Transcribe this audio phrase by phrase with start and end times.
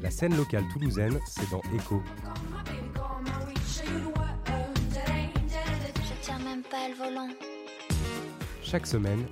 [0.00, 2.00] La scène locale toulousaine, c'est dans Echo.
[5.96, 7.28] Je tiens même pas le volant.
[8.62, 9.26] Chaque semaine,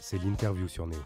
[0.00, 1.00] c'est l'interview sur Néo.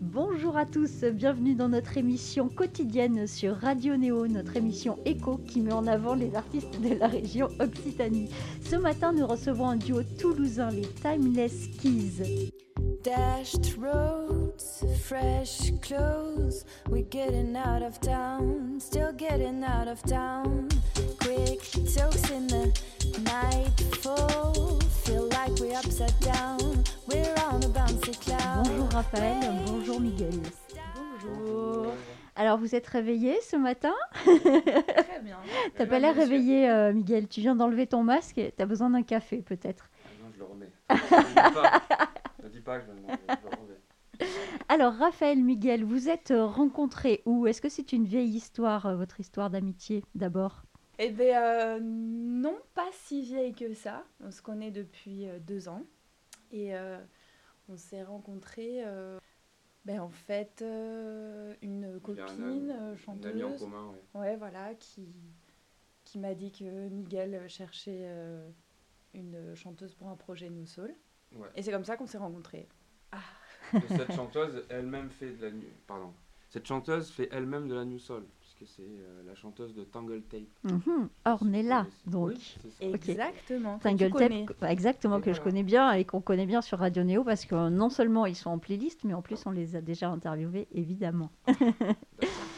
[0.00, 5.60] Bonjour à tous, bienvenue dans notre émission quotidienne sur Radio Néo, notre émission Echo qui
[5.60, 8.28] met en avant les artistes de la région Occitanie.
[8.68, 12.50] Ce matin, nous recevons un duo toulousain, les Timeless Keys.
[13.02, 16.66] Dashed roads, fresh clothes.
[16.86, 20.68] We're getting out of town, still getting out of town.
[21.20, 21.62] Quick
[21.94, 22.78] talks in the
[23.24, 24.78] nightfall.
[25.04, 26.84] Feel like we're upside down.
[27.08, 28.66] We're on a bouncy cloud.
[28.66, 30.38] Bonjour Raphaël, bonjour Miguel.
[30.94, 31.94] Bonjour.
[32.36, 33.94] Alors vous êtes réveillé ce matin?
[34.24, 35.38] Très bien.
[35.78, 39.02] T'as pas l'air réveillé euh, Miguel, tu viens d'enlever ton masque et t'as besoin d'un
[39.02, 39.88] café peut-être.
[40.04, 40.70] Ah non, je le remets.
[40.88, 41.82] Pas,
[42.70, 44.24] pas je.
[44.68, 47.46] Alors Raphaël, Miguel, vous êtes euh, rencontrés où?
[47.46, 50.62] Est-ce que c'est une vieille histoire, euh, votre histoire d'amitié d'abord?
[50.98, 54.04] Eh bien, euh, non, pas si vieille que ça.
[54.22, 55.82] On se connaît depuis deux ans.
[56.52, 56.98] Et euh,
[57.68, 59.18] on s'est rencontrés, euh,
[59.86, 63.58] ben, en fait, euh, une un copine euh, Un ami en chanteuse.
[63.60, 64.20] commun, ouais.
[64.20, 65.08] Ouais, voilà, qui,
[66.04, 68.46] qui m'a dit que Miguel cherchait euh,
[69.14, 70.94] une chanteuse pour un projet New Soul.
[71.36, 71.48] Ouais.
[71.56, 72.68] Et c'est comme ça qu'on s'est rencontrés.
[73.74, 75.66] Et cette chanteuse elle-même fait de la new...
[75.86, 76.12] Pardon.
[76.48, 80.20] Cette chanteuse fait elle-même de la new soul, puisque c'est euh, la chanteuse de Tangle
[80.22, 80.40] Tape.
[80.64, 82.32] Mhm, Ornella, donc.
[82.32, 82.56] Oui.
[82.80, 83.78] Exactement.
[83.78, 84.46] connais.
[84.46, 87.22] Tape, bah, exactement, Et que je connais bien et qu'on connaît bien sur Radio Néo
[87.22, 90.08] parce que non seulement ils sont en playlist, mais en plus on les a déjà
[90.10, 91.30] interviewés, évidemment.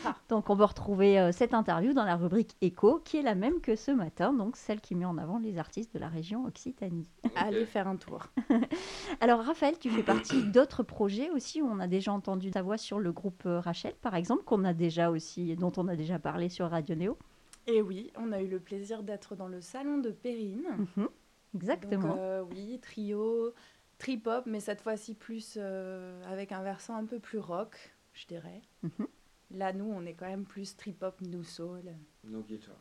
[0.29, 3.61] donc on peut retrouver euh, cette interview dans la rubrique Echo, qui est la même
[3.61, 7.09] que ce matin, donc celle qui met en avant les artistes de la région Occitanie.
[7.37, 8.27] Allez faire un tour.
[9.21, 11.63] Alors Raphaël, tu fais partie d'autres projets aussi.
[11.63, 14.73] On a déjà entendu ta voix sur le groupe euh, Rachel, par exemple, qu'on a
[14.73, 17.19] déjà aussi, dont on a déjà parlé sur Radio Néo?
[17.67, 20.67] Et oui, on a eu le plaisir d'être dans le salon de Perrine.
[20.97, 21.09] Mhm,
[21.55, 22.09] Exactement.
[22.09, 23.55] Donc, euh, oui, trio,
[23.99, 28.63] trip-hop, mais cette fois-ci plus euh, avec un versant un peu plus rock, je dirais.
[28.83, 29.07] Mhm.
[29.55, 31.83] Là, nous, on est quand même plus trip-hop, new soul.
[32.25, 32.75] No guitar.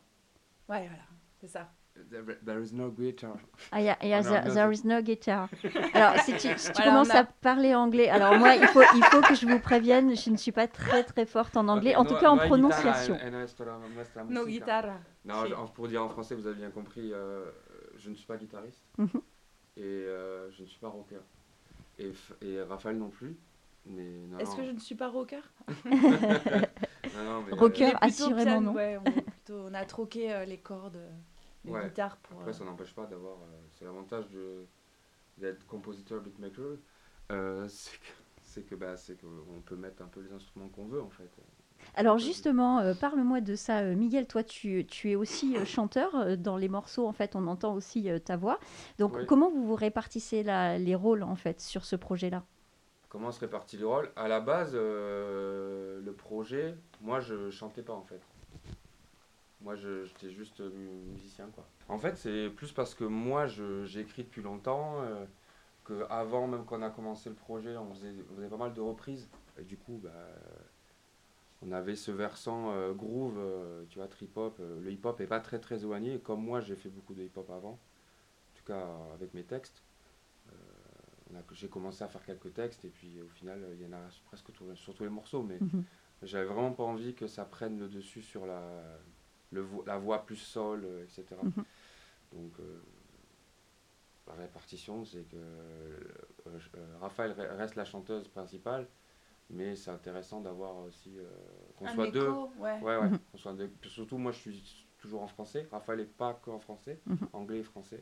[0.68, 1.02] Ouais, voilà,
[1.40, 1.70] c'est ça.
[2.10, 3.36] There, there is no guitar.
[3.70, 5.50] Ah, yeah, yeah, no, there, no, there is no guitar.
[5.92, 8.80] Alors, si tu, si tu Voilà, commences a- à parler anglais, alors moi, il faut,
[8.94, 11.94] il faut que je vous prévienne, je ne suis pas très très forte en anglais,
[11.94, 13.12] en tout no- cas en no prononciation.
[13.14, 14.98] guitarra en- en nuestra- nuestra No guitarra.
[15.26, 15.52] Non, Si.
[15.74, 17.44] pour dire en français, vous avez bien compris, euh,
[17.98, 19.10] je ne suis pas guitariste Mhm.
[19.76, 21.20] et euh, je ne suis pas rocker.
[21.98, 23.36] Et, et Raphaël non plus.
[23.86, 24.56] Mais non, Est-ce non.
[24.58, 25.40] que je ne suis pas rocker?
[27.14, 28.72] Non, non, mais, Rocker, plutôt assurément piano, non.
[28.74, 31.10] ouais, on, est plutôt- on a troqué euh, les cordes euh,
[31.64, 31.84] de Ouais.
[31.88, 32.38] guitare pour...
[32.38, 33.36] Après, euh, ça n'empêche pas d'avoir.
[33.42, 34.66] euh, c'est l'avantage de-
[35.38, 36.78] d'être compositeur beatmaker.
[37.32, 38.06] euh, c'est que,
[38.42, 41.30] c'est que, bah, c'est qu'on peut mettre un peu les instruments qu'on veut en fait.
[41.96, 43.80] Alors justement, euh, parle-moi de ça.
[43.80, 46.14] euh, Miguel, toi, tu, tu es aussi euh, chanteur.
[46.14, 48.58] euh, Dans les morceaux, en fait, on entend aussi euh, ta voix.
[48.98, 49.26] Donc, Oui.
[49.26, 52.44] comment vous vous répartissez la- les rôles, en fait, sur ce projet-là?
[53.12, 57.92] Comment se répartit les rôles À la base, euh, le projet, moi je chantais pas
[57.92, 58.22] en fait.
[59.60, 61.66] Moi j'étais juste mu- musicien quoi.
[61.90, 63.44] En fait, c'est plus parce que moi
[63.98, 65.26] écrit depuis longtemps, euh,
[65.84, 68.80] que avant même qu'on a commencé le projet, on faisait, on faisait pas mal de
[68.80, 69.28] reprises.
[69.58, 70.10] Et du coup, bah,
[71.60, 73.38] on avait ce versant euh, groove,
[73.90, 74.58] tu vois, trip-hop.
[74.58, 76.18] le hip-hop est pas très très éloigné.
[76.18, 77.78] Comme moi j'ai fait beaucoup de hip-hop avant, en
[78.54, 79.82] tout cas avec mes textes.
[81.34, 83.92] Euh, j'ai commencé à faire quelques textes et puis au final euh, il y en
[83.92, 85.84] a presque tout- sur tous les morceaux mais Mhm.
[86.22, 88.82] j'avais vraiment pas envie que ça prenne le dessus sur la,
[89.50, 91.64] le vo- la voix plus sol euh, etc Mhm.
[92.32, 92.82] donc euh,
[94.26, 95.98] la répartition c'est que euh,
[96.46, 98.88] euh, Raphaël re- reste la chanteuse principale
[99.50, 101.28] mais c'est intéressant d'avoir aussi euh,
[101.76, 102.28] qu'on soit deux
[102.58, 102.80] ouais.
[102.80, 103.18] ouais ouais Mhm.
[103.32, 103.70] qu'on soit deux.
[103.86, 107.00] Surtout moi je suis toujours en français Raphaël est pas que en français
[107.32, 108.00] anglais et français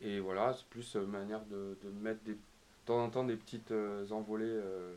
[0.00, 2.38] et voilà, c'est plus euh, manière de, de mettre des, de
[2.86, 4.94] temps en temps des petites euh, envolées euh,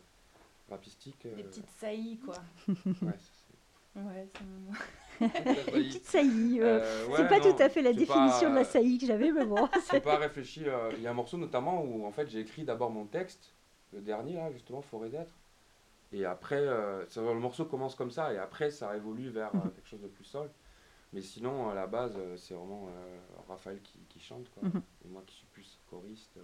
[0.69, 1.27] rapistiques.
[1.35, 2.35] Des petites saillies, quoi.
[2.67, 2.75] ouais,
[3.95, 4.27] Ouais,
[5.21, 6.59] Une petite saillie.
[6.61, 9.05] euh, Euh, c'est ouais, pas non, tout à fait la définition de la saillie que
[9.05, 9.67] j'avais, mais bon.
[9.81, 10.63] C'est pas réfléchi.
[10.67, 13.53] euh, Il y a un morceau notamment où en fait j'ai écrit d'abord mon texte,
[13.93, 15.33] le dernier là justement, Forêt d'être.
[16.11, 20.01] Et après, euh, le morceau commence comme ça et après ça évolue vers quelque chose
[20.01, 20.49] de plus sol.
[21.13, 23.17] Mais sinon, à la base, euh, c'est vraiment euh,
[23.47, 24.67] Raphaël qui, qui chante quoi.
[24.67, 24.81] Mhm.
[25.05, 26.41] Et moi qui suis plus choriste euh,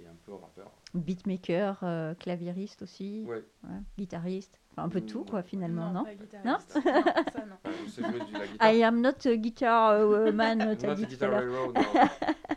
[0.00, 0.70] et un peu rappeur.
[0.94, 3.44] Beatmaker, euh, claviériste aussi, Ouais.
[3.64, 6.46] ouais, guitariste, enfin un peu tout, quoi, finalement, non, pas guitariste.
[6.46, 6.58] Non,
[7.32, 7.56] ça non.
[7.64, 8.72] Enfin, je sais jouer de la guitare.
[8.72, 11.72] I am not a guitar man, t'as Not dit a tout à guitar l'heure.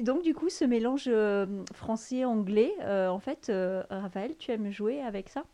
[0.00, 1.10] donc, du coup, ce mélange
[1.74, 5.44] français-anglais, euh, en fait, euh, Raphaël, tu aimes jouer avec ça?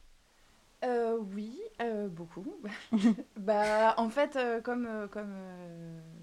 [0.86, 2.46] Euh, oui, euh, beaucoup.
[3.36, 5.34] bah, en fait, euh, comme, comme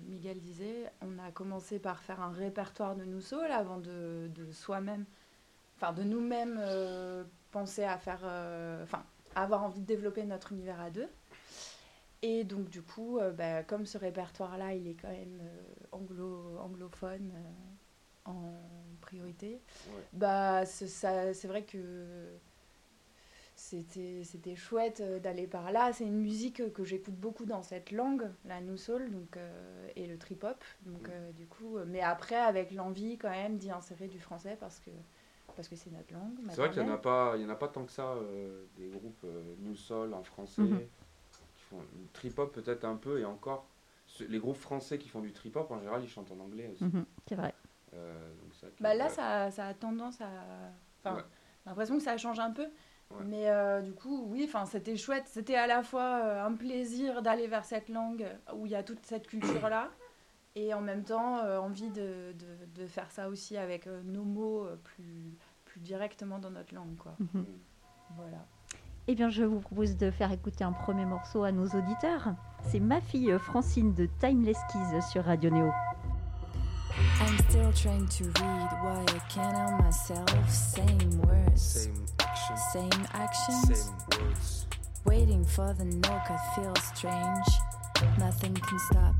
[0.08, 4.52] Miguel disait, on a commencé par faire un répertoire de nous soul avant de, de
[4.52, 5.06] soi-même,
[5.78, 6.62] enfin de nous-mêmes
[7.52, 8.22] penser à faire,
[8.84, 9.04] enfin
[9.36, 11.10] avoir envie de développer notre univers à deux.
[12.22, 15.42] Et donc du coup, bah, comme ce répertoire-là, il est quand même
[15.92, 17.34] anglo, anglophone
[18.26, 18.54] en
[19.02, 20.04] priorité, Ouais.
[20.14, 22.38] bah c'est vrai que
[23.64, 25.94] c'était c'était chouette euh, d'aller par là.
[25.94, 30.06] C'est une musique que j'écoute beaucoup dans cette langue, la new soul donc, euh, et
[30.06, 30.62] le trip hop.
[30.82, 31.12] Donc, Mm.
[31.12, 34.92] euh, du coup, mais après, avec l'envie quand même d'y insérer du français parce que
[35.56, 36.36] parce que c'est notre langue.
[36.50, 38.14] C'est vrai qu'il n'y en, a pas- il y en a pas tant que ça,
[38.14, 40.80] euh, des groupes euh, New Soul en français, Mhm.
[41.56, 43.68] qui font du trip-hop peut-être un peu, et encore,
[44.08, 46.84] ce- les groupes français qui font du trip-hop, en général, ils chantent en anglais aussi.
[46.86, 47.54] Mhm, C'est vrai.
[47.94, 50.26] Euh, donc Bah là, ça, ça a tendance à.
[51.04, 51.22] Enfin, Ouais.
[51.64, 52.66] j'ai l'impression que ça change un peu.
[53.14, 53.26] Ouais.
[53.26, 55.26] Mais euh, du coup, oui, enfin, c'était chouette.
[55.28, 58.26] C'était à la fois euh, un plaisir d'aller vers cette langue
[58.56, 59.90] où il y a toute cette culture-là,
[60.56, 64.24] et en même temps, euh, envie de, de, de faire ça aussi avec euh, nos
[64.24, 67.16] mots plus, plus directement dans notre langue, quoi.
[67.20, 67.46] Mhm.
[68.18, 68.46] Voilà.
[69.08, 72.36] Eh bien, je vous propose de faire écouter un premier morceau à nos auditeurs.
[72.62, 75.72] C'est ma fille Francine de Timeless Keys sur Radio Néo.
[77.20, 80.50] I'm still trying to read why I can't help myself.
[80.50, 83.86] Same words, Same action, same actions.
[83.86, 84.66] same words.
[85.06, 87.48] Waiting for the knock, I feel strange.
[88.20, 89.16] Nothing can stop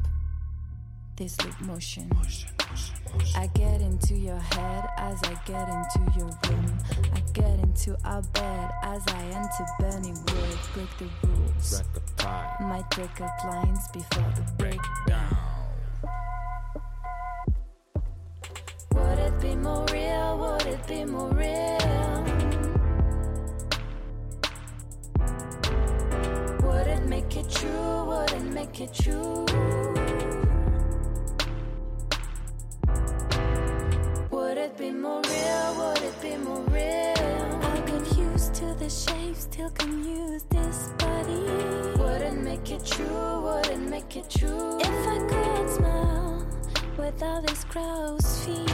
[1.16, 2.10] this loop motion.
[2.16, 3.42] Motion, motion, motion.
[3.42, 6.78] I get into your head as I get into your room.
[7.14, 10.58] I get into our bed as I enter burning wood.
[10.74, 11.74] Break the rules.
[11.82, 12.70] Rack up time.
[12.70, 15.38] Might break up lines before the breakdown.
[19.44, 20.38] Be more real?
[20.40, 22.24] Would it be more real?
[26.64, 28.06] Would it make it true?
[28.06, 29.46] Would it make it true?
[34.32, 35.76] Would it be more real?
[35.80, 37.60] Would it be more real?
[37.72, 41.44] I got used to the shape, still can use this body.
[42.00, 43.42] Would it make it true?
[43.42, 44.80] Would it make it true?
[44.80, 46.33] If I could smile
[47.14, 48.72] without these crow's feet.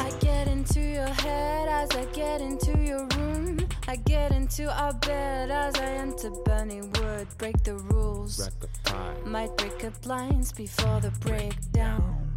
[0.00, 3.58] I get into your head as I get into your room.
[3.88, 7.26] I get into our bed as I enter burning wood.
[7.38, 8.50] Break the rules.
[9.24, 12.30] Might break up lines before the breakdown.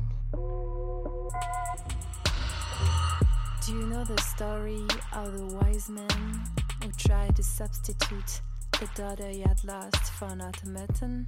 [3.66, 6.44] Do you know the story of the wise man
[6.84, 8.42] who tried to substitute
[8.80, 11.28] the daughter he had lost for an automaton?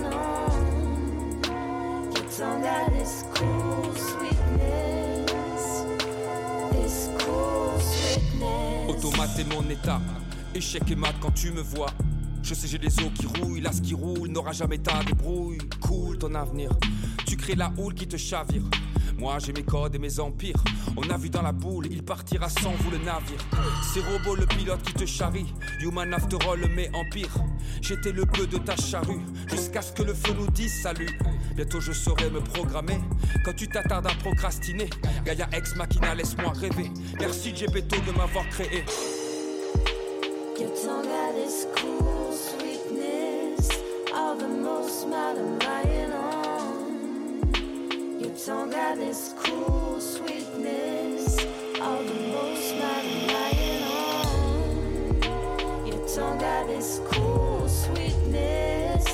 [8.87, 10.01] Automate mon état.
[10.55, 11.89] Échec et mat quand tu me vois.
[12.43, 15.59] Je sais, j'ai les os qui rouillent, l'as qui roule n'aura jamais ta débrouille.
[15.81, 16.71] Cool ton avenir.
[17.27, 18.63] Tu crées la houle qui te chavire.
[19.21, 20.63] Moi j'ai mes codes et mes empires.
[20.97, 23.37] On a vu dans la boule, il partira sans vous le navire.
[23.93, 25.45] C'est Robot le pilote qui te charrie.
[25.79, 27.29] Human after all le met en pire.
[27.81, 31.19] J'étais le peu de ta charrue, jusqu'à ce que le feu nous dise salut.
[31.55, 32.99] Bientôt je saurai me programmer.
[33.45, 34.89] Quand tu t'attardes à procrastiner,
[35.23, 36.89] Gaia Ex Machina, laisse-moi rêver.
[37.19, 38.83] Merci Gepetto de m'avoir créé.
[40.57, 43.69] Cool sweetness
[44.39, 45.05] the most
[48.47, 48.71] lying on.
[48.71, 51.35] Had this cool sweetness
[52.07, 55.21] the most lying on.
[55.85, 59.05] Your tongue had this cool sweetness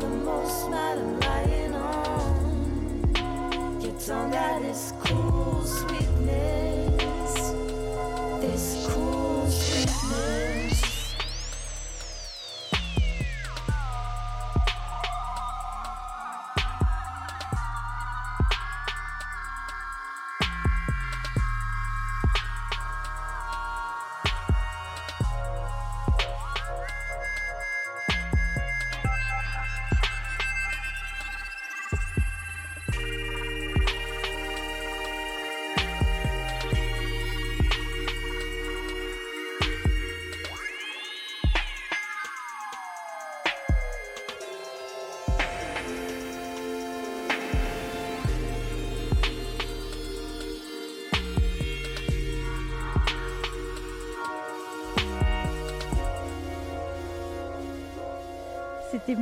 [0.00, 3.80] the most lying on.
[3.80, 6.65] Your tongue had this cool sweetness,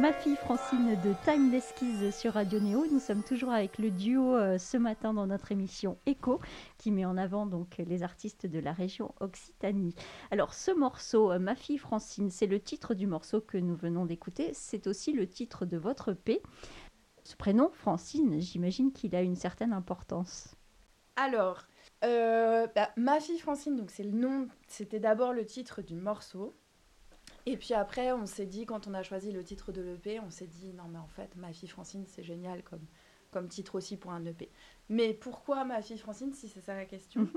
[0.05, 2.85] ma fille Francine de Timeless Kids sur Radio Néo.
[2.93, 6.41] Nous sommes toujours avec le duo euh, ce matin dans notre émission Echo
[6.77, 9.95] qui met en avant donc les artistes de la région Occitanie.
[10.31, 14.05] Alors ce morceau, euh, Ma fille Francine, c'est le titre du morceau que nous venons
[14.05, 14.51] d'écouter.
[14.53, 16.43] C'est aussi le titre de votre P.
[17.23, 20.55] Ce prénom, Francine, j'imagine qu'il a une certaine importance.
[21.17, 21.63] Alors,
[22.05, 26.55] euh, bah, ma fille Francine, donc c'est le nom, c'était d'abord le titre du morceau.
[27.47, 30.31] Et puis après, on s'est dit, quand on a choisi le titre de l'EP, on
[30.31, 32.81] s'est dit, non mais en fait, ma fille Francine, c'est génial comme,
[33.31, 34.49] comme titre aussi pour un EP.
[34.89, 37.31] Mais pourquoi ma fille Francine, si c'est ça la question Mhm.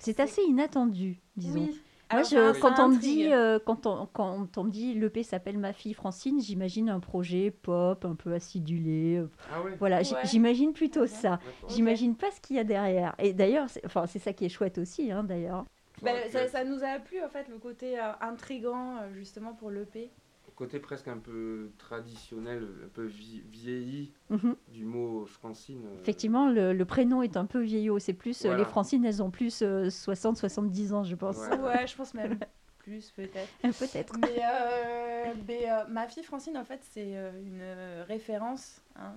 [0.00, 1.60] C'est assez inattendu, disons.
[1.60, 1.66] Oui.
[2.10, 4.70] Moi, Alors, je- ça- ça quand, on me dit, euh, quand, on, quand on me
[4.70, 9.16] dit l'EP s'appelle Ma fille Francine, j'imagine un projet pop un peu acidulé.
[9.16, 10.04] euh, Ah ouais Voilà, Ouais.
[10.24, 11.06] j'imagine plutôt Ouais.
[11.08, 11.38] ça.
[11.68, 13.14] J'imagine pas ce qu'il y a derrière.
[13.18, 15.64] Et d'ailleurs, c'est enfin, c'est ça qui est chouette aussi, hein, d'ailleurs.
[16.02, 20.10] Ouais, ça, nous a plu en fait le côté euh, intrigant euh, justement pour l'EP.
[20.56, 24.56] Côté presque un peu traditionnel, un peu vie- vieilli Mhm.
[24.66, 25.84] du mot Francine.
[25.86, 28.00] euh, Effectivement, le, le prénom est un peu vieillot.
[28.00, 28.64] C'est plus, euh, Voilà.
[28.64, 31.36] les Francines, elles ont plus 60-70 ans, je pense.
[31.36, 31.58] Ouais.
[31.58, 32.38] Ouais, je pense même
[32.78, 33.48] plus peut-être.
[33.78, 34.14] Peut-être.
[34.18, 37.12] Mais, euh, mais, euh, ma fille Francine, en fait, c'est
[37.44, 37.62] une
[38.08, 39.14] référence hein,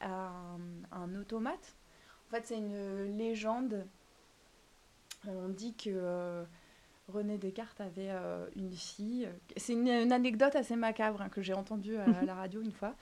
[0.00, 0.58] a un,
[0.92, 1.76] un automate.
[2.28, 3.84] En fait, c'est une légende.
[5.28, 6.44] On dit que euh,
[7.08, 9.28] René Descartes avait euh, une fille.
[9.56, 12.94] C'est une, une anecdote assez macabre hein, que j'ai entendue à la radio une fois.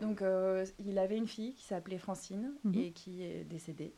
[0.00, 2.74] Donc, euh, il avait une fille qui s'appelait Francine Mhm.
[2.78, 3.92] et qui est décédée.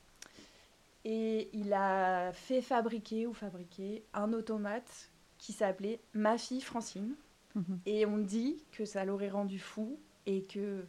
[1.04, 7.14] Et il a fait fabriquer ou fabriquer un automate qui s'appelait Ma fille Francine.
[7.54, 7.80] Mhm.
[7.86, 10.84] Et on dit que ça l'aurait rendu fou et que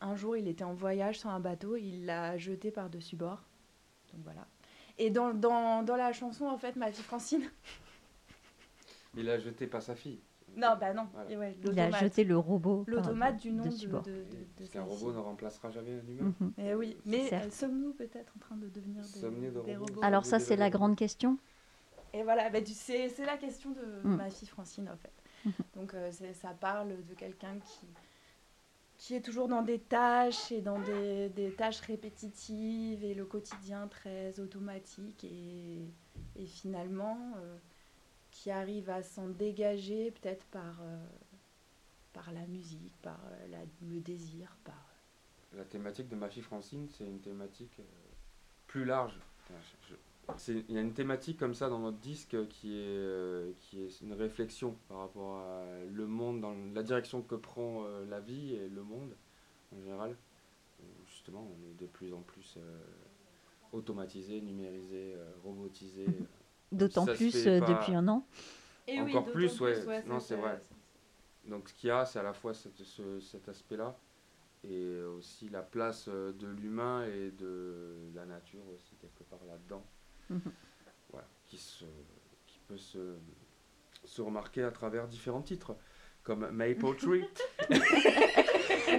[0.00, 3.42] un jour il était en voyage sur un bateau et il l'a jeté par-dessus bord.
[4.12, 4.46] Donc voilà.
[4.98, 7.42] Et dans, dans, dans la chanson, en fait, ma fille Francine.
[9.16, 10.20] Il a jeté pas sa fille.
[10.56, 11.06] Non, bah non.
[11.12, 11.30] Voilà.
[11.30, 12.84] Et ouais, Il a jeté le robot.
[12.88, 14.26] L'automate du nom de, de, de, de
[14.58, 16.34] Parce qu'un robot ne remplacera jamais un humain.
[16.40, 16.52] Mhm.
[16.58, 20.24] Eh oui, C'est mais euh, sommes-nous peut-être en train de devenir des, robots robots Alors
[20.26, 21.38] ça, c'est la grande question.
[22.12, 24.16] Et voilà, bah, tu- c'est c'est la question de Mm.
[24.16, 25.12] ma fille Francine en fait.
[25.44, 25.52] Mhm.
[25.76, 27.86] Donc euh, ça parle de quelqu'un qui,
[29.00, 33.88] qui est toujours dans des tâches et dans des, des tâches répétitives et le quotidien
[33.88, 35.88] très automatique et,
[36.36, 37.56] et finalement euh,
[38.30, 41.06] qui arrive à s'en dégager peut-être par, euh,
[42.12, 44.86] par la musique, par euh, la- le désir, par...
[45.54, 47.80] La thématique de ma fille Francine, c'est une thématique
[48.66, 49.18] plus large.
[50.48, 54.00] Il y a une thématique comme ça dans notre disque qui est, euh, qui est
[54.00, 58.54] une réflexion par rapport à le monde, dans la direction que prend euh, la vie
[58.54, 59.16] et le monde
[59.74, 60.16] en général.
[61.06, 62.80] Justement, on est de plus en plus euh,
[63.72, 66.06] automatisé, numérisé, euh, robotisé.
[66.72, 68.26] D'autant plus depuis un an.
[68.86, 69.74] Et Encore plus, ouais.
[70.06, 70.60] Non, c'est vrai.
[71.46, 73.98] Donc ce qu'il y a, c'est à la fois cette- ce- cet aspect-là
[74.62, 79.82] et aussi la place de l'humain et de la nature aussi quelque part là-dedans.
[80.30, 80.40] Mhm.
[81.10, 81.84] Voilà, qui, se,
[82.46, 83.16] qui peut se,
[84.04, 85.76] se remarquer à travers différents titres,
[86.22, 87.24] comme Maple Tree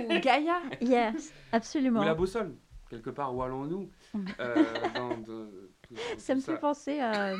[0.09, 2.01] Ou Gaïa Yes, absolument.
[2.01, 2.55] ou La Boussole.
[2.89, 3.89] Quelque part, où allons-nous
[4.41, 4.65] euh,
[6.17, 7.33] Ça me fait penser à...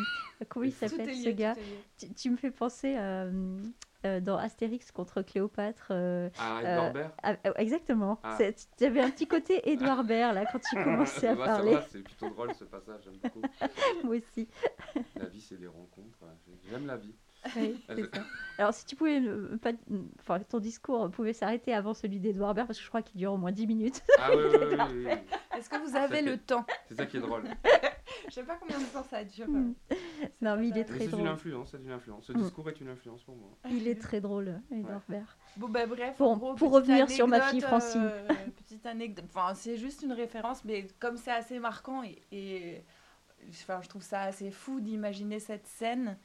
[0.48, 1.56] Comment il s'appelle ce gars?
[1.98, 3.26] tu, tu me fais penser à,
[4.06, 5.88] euh, dans Astérix contre Cléopâtre.
[5.92, 8.20] euh, Ah, Euh, Edouard Baird ah, euh, exactement.
[8.24, 8.38] Ah.
[8.78, 11.78] Tu avais un petit côté Édouard Baird là quand tu commençais à parler.
[11.90, 13.42] C'est plutôt drôle ce passage, j'aime beaucoup.
[14.04, 14.48] Moi aussi.
[15.16, 16.18] La vie, c'est des rencontres.
[16.70, 17.14] J'aime la vie.
[17.56, 18.22] Oui, c'est ça.
[18.60, 19.72] Alors si tu pouvais, euh, pas,
[20.20, 23.34] enfin ton discours pouvait s'arrêter avant celui d'Édouard Baird parce que je crois qu'il dure
[23.34, 24.04] au moins 10 minutes.
[24.20, 24.78] Ah oui, oui, oui,
[25.08, 25.12] oui.
[25.58, 27.44] Est-ce que vous avez le temps C'est ça qui est drôle.
[28.28, 29.48] Je sais pas combien de temps ça dure.
[29.48, 29.74] Mm.
[30.42, 31.28] non mais il est Mais très c'est une drôle.
[31.28, 32.26] influence, c'est une influence.
[32.26, 32.42] Ce Mm.
[32.42, 33.50] discours est une influence pour moi.
[33.70, 35.28] Il est très drôle, Édouard Baird.
[35.58, 36.16] Bon bah bref.
[36.18, 38.02] Bon, gros, pour petite revenir sur ma anecdote, fille Francine.
[38.04, 38.28] euh,
[38.58, 39.26] petite anecdote.
[39.34, 42.84] Enfin, c'est juste une référence, mais comme c'est assez marquant et, et-
[43.50, 46.18] enfin, je trouve ça assez fou d'imaginer cette scène.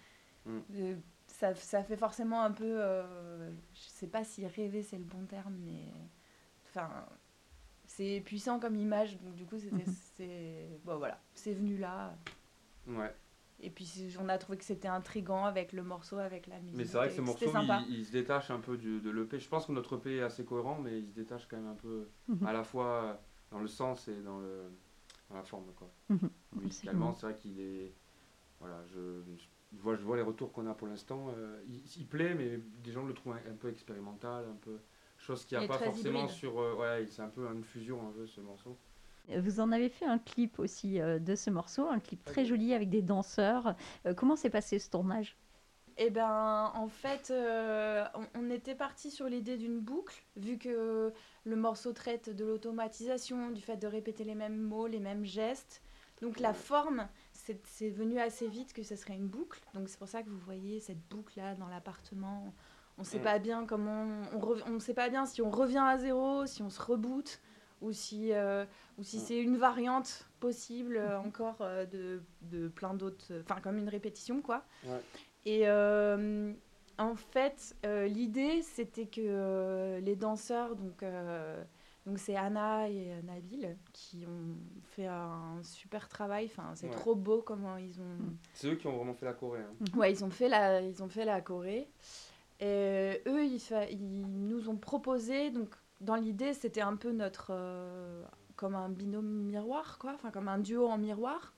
[0.45, 0.59] Mm.
[0.77, 5.05] Euh, ça, ça fait forcément un peu, euh, je sais pas si rêver c'est le
[5.05, 5.83] bon terme, mais
[6.69, 6.89] enfin,
[7.97, 9.19] c'est puissant comme image.
[9.23, 9.95] Donc du coup, c'était, Mhm.
[10.17, 12.17] c'est, bon voilà, c'est venu là.
[12.87, 13.15] Ouais.
[13.61, 16.77] Et puis on a trouvé que c'était intrigant avec le morceau, avec la musique.
[16.77, 17.51] Mais c'est vrai que ce morceau,
[17.89, 19.39] il, il se détache un peu du, de l'EP.
[19.39, 21.75] Je pense que notre EP est assez cohérent, mais il se détache quand même un
[21.75, 22.47] peu, Mhm.
[22.47, 23.19] à la fois
[23.51, 24.71] dans le sens et dans, le,
[25.31, 25.73] dans la forme.
[25.75, 25.91] Quoi.
[26.11, 26.31] Mhm.
[26.61, 27.95] Musicalement, c'est vrai qu'il est.
[28.61, 29.23] Voilà, je,
[29.73, 31.29] je vois, je vois les retours qu'on a pour l'instant.
[31.37, 34.79] euh, il, il plaît, mais des gens le trouvent un, un peu expérimental, un peu.
[35.27, 36.37] Chose qu'il n'y a pas forcément hybride.
[36.37, 36.59] sur.
[36.61, 38.77] euh, ouais, c'est un peu une fusion, un peu, ce morceau.
[39.29, 42.73] Vous en avez fait un clip aussi euh, de ce morceau, un clip très joli
[42.75, 43.75] avec des danseurs.
[44.07, 45.37] Euh, comment s'est passé ce tournage?
[45.99, 51.13] Et ben, en fait, euh, on, on était parti sur l'idée d'une boucle, vu que
[51.45, 55.83] le morceau traite de l'automatisation, du fait de répéter les mêmes mots, les mêmes gestes.
[56.21, 59.61] Donc la forme, c'est c'est venu assez vite que ce serait une boucle.
[59.75, 62.55] Donc c'est pour ça que vous voyez cette boucle-là dans l'appartement.
[62.99, 65.85] On ne sait pas bien comment, on, rev- on sait pas bien si on revient
[65.87, 67.41] à zéro, si on se reboot,
[67.83, 68.65] ou si, euh,
[68.97, 73.77] ou si c'est une variante possible euh, encore euh, de, de plein d'autres, enfin comme
[73.77, 74.65] une répétition quoi.
[74.85, 75.01] Ouais.
[75.45, 76.53] Et euh,
[76.99, 81.63] en fait, euh, l'idée, c'était que euh, les danseurs, donc euh,
[82.07, 86.47] donc c'est Anna et Nabil, qui ont fait un super travail.
[86.47, 86.93] Enfin, c'est Ouais.
[86.93, 88.37] trop beau comment ils ont.
[88.55, 89.61] C'est eux qui ont vraiment fait la Corée.
[89.61, 89.99] hein.
[89.99, 91.91] Ouais, ils ont fait la, ils ont fait la Corée.
[92.61, 98.25] Et eux, ils, nous ont proposé, donc dans l'idée, c'était un peu notre, euh,
[98.57, 101.53] comme un binôme miroir, quoi, enfin comme un duo en miroir.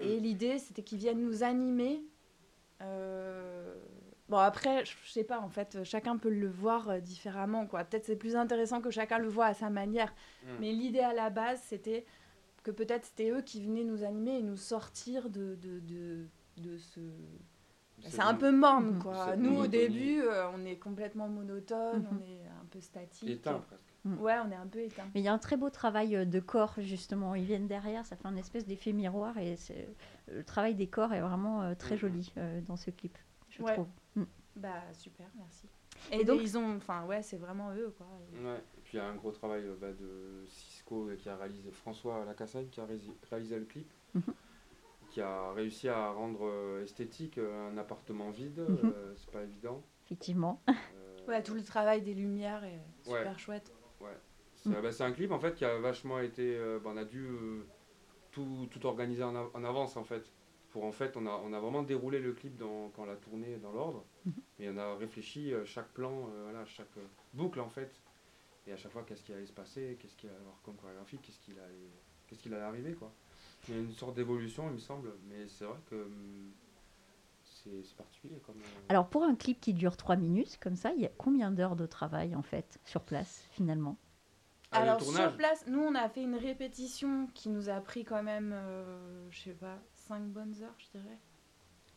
[0.00, 2.04] Et l'idée, c'était qu'ils viennent nous animer.
[2.82, 3.74] Euh,
[4.28, 7.84] Bon, après, je sais pas, en fait, chacun peut le voir euh, différemment, quoi.
[7.84, 10.12] Peut-être c'est plus intéressant que chacun le voit à sa manière.
[10.44, 10.48] Mm.
[10.60, 12.04] Mais l'idée à la base, c'était
[12.62, 16.26] que peut-être c'était eux qui venaient nous animer et nous sortir de, de, de,
[16.58, 17.00] de ce...
[18.06, 19.02] C'est un peu morne, Mhm.
[19.02, 19.36] quoi.
[19.36, 22.08] Nous, au début, euh, on est complètement monotone, Mhm.
[22.12, 23.28] on est un peu statique.
[23.28, 23.82] éteint presque.
[24.20, 25.04] Ouais, on est un peu éteint.
[25.14, 27.34] Mais il y a un très beau travail euh, de corps, justement.
[27.34, 29.36] Ils viennent derrière, ça fait un espèce d'effet miroir.
[29.38, 29.88] Et c'est-
[30.32, 32.00] le travail des corps est vraiment euh, très Mhm.
[32.00, 33.18] joli euh, dans ce clip,
[33.50, 33.74] je Ouais.
[33.74, 33.88] trouve.
[34.56, 35.66] Bah, super, merci.
[36.12, 36.76] Et Et donc- ils ont...
[36.76, 38.06] Enfin, ouais, c'est vraiment eux, quoi.
[38.42, 38.56] Ouais.
[38.76, 41.36] Et puis il y a un gros travail euh, bah, de Cisco euh, qui a
[41.36, 44.22] réalisé, François Lacassagne qui a réalisé, réalisé le clip, Mhm.
[45.18, 48.60] Qui a réussi à rendre euh, esthétique euh, un appartement vide.
[48.60, 48.78] Mhm.
[48.84, 49.82] euh, c'est pas évident.
[50.06, 50.62] Effectivement.
[50.68, 50.72] Euh,
[51.28, 53.36] Ouais, tout le travail des lumières est super Ouais.
[53.38, 53.70] chouette.
[54.54, 56.56] C'est bah, c'est un clip en fait qui a vachement été.
[56.56, 57.66] euh, bah, on a dû euh,
[58.30, 60.32] tout, tout organiser en, av- en avance en fait.
[60.70, 63.16] Pour en fait, on a, on a vraiment déroulé le clip dans, quand on l'a
[63.16, 64.04] tourné dans l'ordre.
[64.24, 64.32] Mhm.
[64.60, 68.00] Et on a réfléchi euh, chaque plan, euh, voilà, chaque euh, boucle en fait.
[68.66, 70.76] Et à chaque fois, qu'est-ce qui allait se passer, qu'est-ce qu'il allait y avoir comme
[70.76, 71.90] chorégraphie, qu'est-ce qu'il allait,
[72.26, 73.12] qu'est-ce qu'il allait arriver quoi.
[73.68, 76.52] Il y a une sorte d'évolution, il me semble, mais c'est vrai que hum,
[77.44, 78.56] c'est particulier comme.
[78.56, 81.50] euh, Alors, pour un clip qui dure 3 minutes, comme ça, il y a combien
[81.50, 83.96] d'heures de travail, en fait, sur place, finalement?
[84.70, 88.22] Ah, Alors, sur place, nous, on a fait une répétition qui nous a pris quand
[88.22, 91.18] même, euh, je sais pas, 5 bonnes heures, je dirais.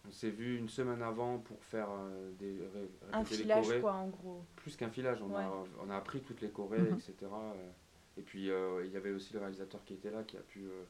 [0.08, 3.94] on s'est vu une semaine avant pour faire euh, des ré- Un les filage, quoi,
[3.94, 4.46] en gros.
[4.56, 6.98] plus qu'un filage, on, a, on a appris toutes les chorés, Mhm.
[6.98, 7.54] etc.
[7.56, 7.70] euh,
[8.18, 10.66] Et puis euh, il y avait aussi le réalisateur qui était là, qui a pu
[10.66, 10.84] euh,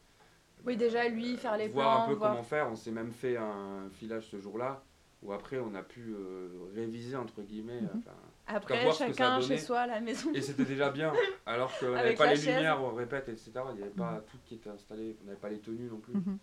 [0.66, 2.70] Oui, déjà, lui, faire les voir plans, un peu voir- comment faire.
[2.70, 4.84] On s'est même fait un filage ce jour-là,
[5.24, 7.82] où après on a pu euh, réviser, entre guillemets.
[7.82, 7.90] Mhm.
[7.98, 8.12] enfin,
[8.48, 10.32] Après, chacun chez soi à la maison.
[10.34, 11.14] et c'était déjà bien,
[11.46, 12.56] alors qu'on n'avait pas les chaise.
[12.56, 13.52] lumières, on répète, etc.
[13.72, 16.14] Il n'y avait pas tout qui était installé, on n'avait pas les tenues non plus.
[16.16, 16.38] Mhm.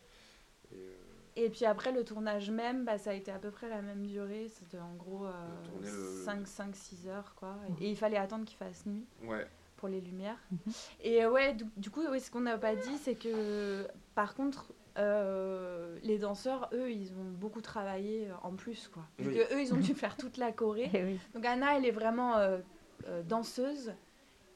[0.73, 0.93] Et, euh,
[1.37, 4.05] Et puis après, le tournage même, bah, ça a été à peu près la même
[4.07, 4.49] durée.
[4.49, 5.33] C'était en gros euh,
[5.65, 7.57] tourner le- 5-6 heures, quoi.
[7.81, 9.47] Et, et il fallait attendre qu'il fasse nuit ouais,
[9.79, 10.37] pour les lumières.
[10.53, 10.59] Mhm.
[11.03, 14.35] Et euh, ouais, du, du coup, ouais, ce qu'on n'a pas dit, c'est que par
[14.35, 19.05] contre, euh, les danseurs, eux, ils ont beaucoup travaillé euh, en plus, quoi.
[19.21, 19.35] Oui.
[19.35, 20.91] que eux, ils ont dû faire toute la choré.
[20.93, 21.21] Eh oui.
[21.35, 22.59] Donc Anna, elle est vraiment euh,
[23.07, 23.95] euh, danseuse.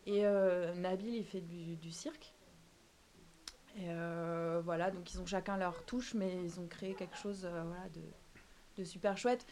[0.05, 2.35] Et euh, Nabil, il fait du, du cirque.
[3.77, 7.45] Et euh, voilà, donc ils ont chacun leur touche, mais ils ont créé quelque chose
[7.45, 8.03] euh, voilà, de,
[8.79, 9.47] de super chouette.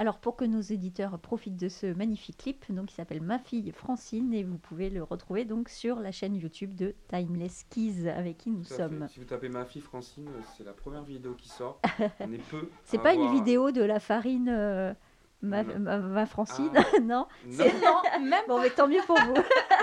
[0.00, 3.70] Alors, pour que nos éditeurs profitent de ce magnifique clip, donc il s'appelle Ma fille
[3.70, 8.38] Francine, et vous pouvez le retrouver donc sur la chaîne YouTube de Timeless Keys, avec
[8.38, 8.76] qui nous fait.
[8.76, 9.06] sommes.
[9.10, 11.82] Si vous tapez ma fille Francine, c'est la première vidéo qui sort.
[12.20, 12.70] On est peu.
[12.84, 14.94] C'est pas une vidéo de la farine euh,
[15.42, 15.78] ma, Non.
[15.78, 16.80] ma- ma Francine, Ah.
[17.02, 17.26] non Non.
[17.50, 19.34] C'est non, même Bon, mais tant mieux pour vous.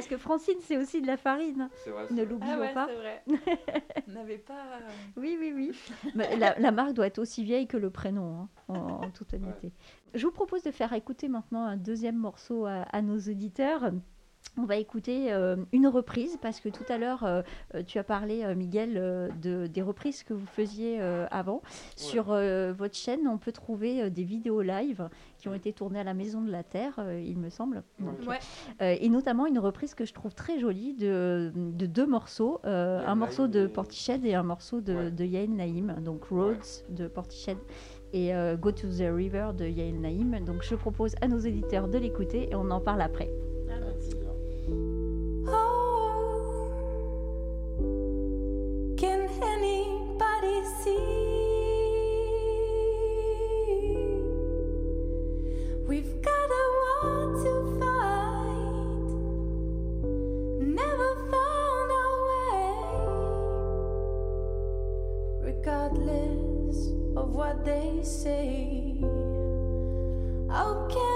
[0.00, 2.04] Parce que Francine, c'est aussi de la farine, C'est vrai.
[2.08, 2.30] c'est ne vrai.
[2.30, 2.86] l'oublions Ah ouais, pas.
[2.88, 3.22] c'est vrai.
[4.08, 4.54] On n'avait pas.
[4.76, 5.72] euh, Oui, oui, oui.
[6.14, 9.32] Mais la, la marque doit être aussi vieille que le prénom, hein, en, en toute
[9.34, 9.72] honnêteté.
[10.14, 13.92] Je vous propose de faire écouter maintenant un deuxième morceau à, à nos auditeurs.
[14.58, 17.40] On va écouter euh, une reprise parce que tout à l'heure, euh,
[17.74, 21.62] euh, tu as parlé, euh, Miguel, euh, de, des reprises que vous faisiez euh, avant.
[21.96, 25.08] Sur euh, votre chaîne, on peut trouver euh, des vidéos live
[25.38, 27.84] qui ont été tournées à la Maison de la Terre, euh, il me semble.
[28.00, 28.38] Donc, Ouais.
[28.82, 33.00] euh, et notamment une reprise que je trouve très jolie de, de deux morceaux, euh,
[33.06, 35.10] un morceau de Portiched et un morceau de, Ouais.
[35.10, 37.56] de Yael Naïm, donc Roads de Portiched
[38.12, 40.44] et euh, Go to the River de Yael Naïm.
[40.44, 43.30] Donc je propose à nos éditeurs de l'écouter et on en parle après.
[67.64, 68.94] They say.
[70.48, 71.09] How can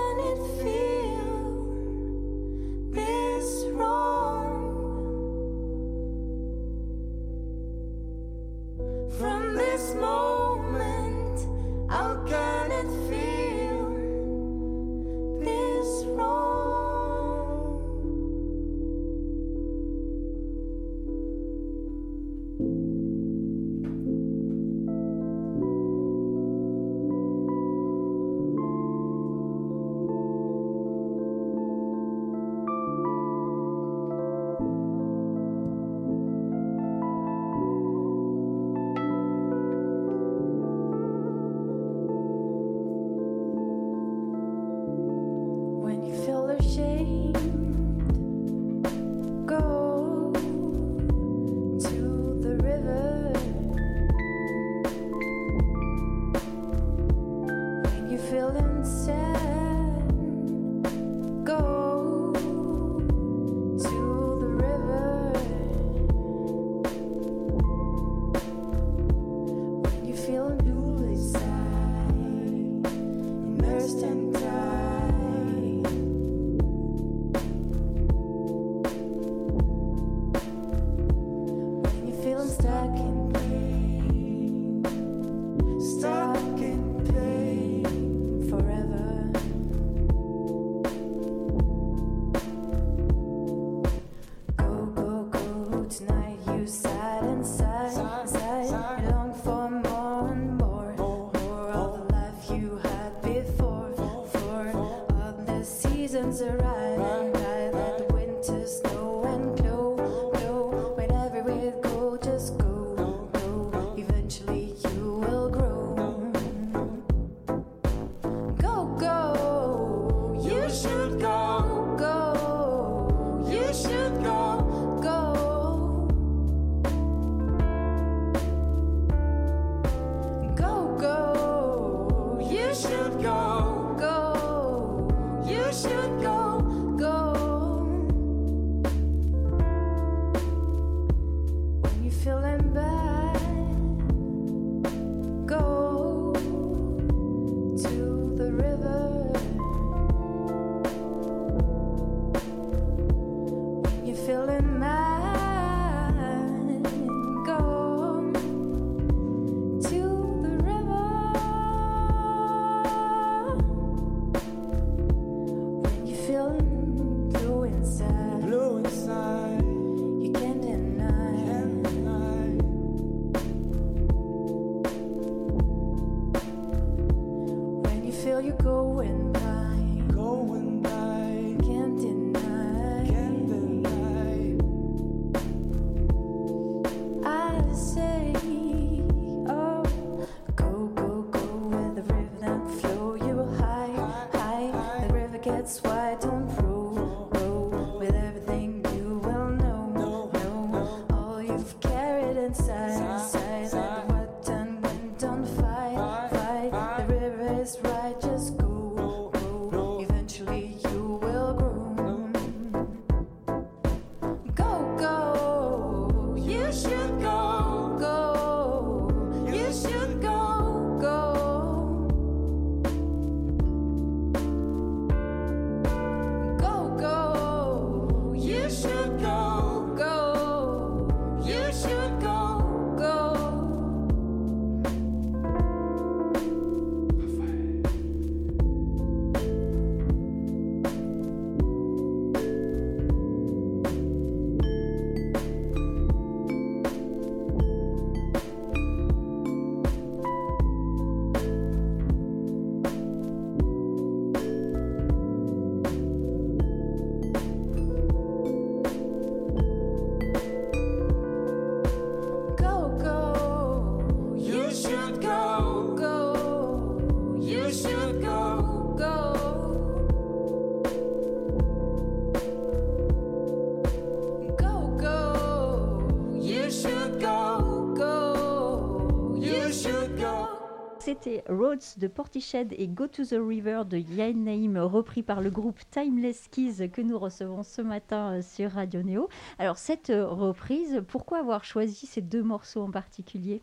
[281.64, 285.81] Roads de Portiched et Go to the River de Yael Naïm, repris par le groupe
[285.90, 289.31] Timeless Keys que nous recevons ce matin euh, sur Radio Néo.
[289.59, 293.62] Alors, cette euh, reprise, pourquoi avoir choisi ces deux morceaux en particulier?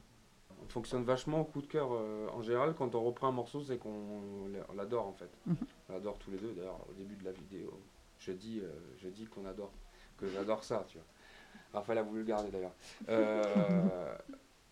[0.70, 1.90] Fonctionne vachement au coup de cœur.
[1.94, 3.90] euh, en général, quand on reprend un morceau, c'est qu'on
[4.70, 5.30] on l'adore en fait.
[5.46, 5.56] Mhm.
[5.90, 6.54] On l'adore tous les deux.
[6.54, 7.72] D'ailleurs, au début de la vidéo,
[8.18, 8.64] je dis,
[8.98, 9.72] je dis qu'on adore,
[10.18, 11.06] que j'adore ça, tu vois.
[11.80, 12.74] Raphaël a voulu le garder d'ailleurs.
[13.10, 14.16] Euh,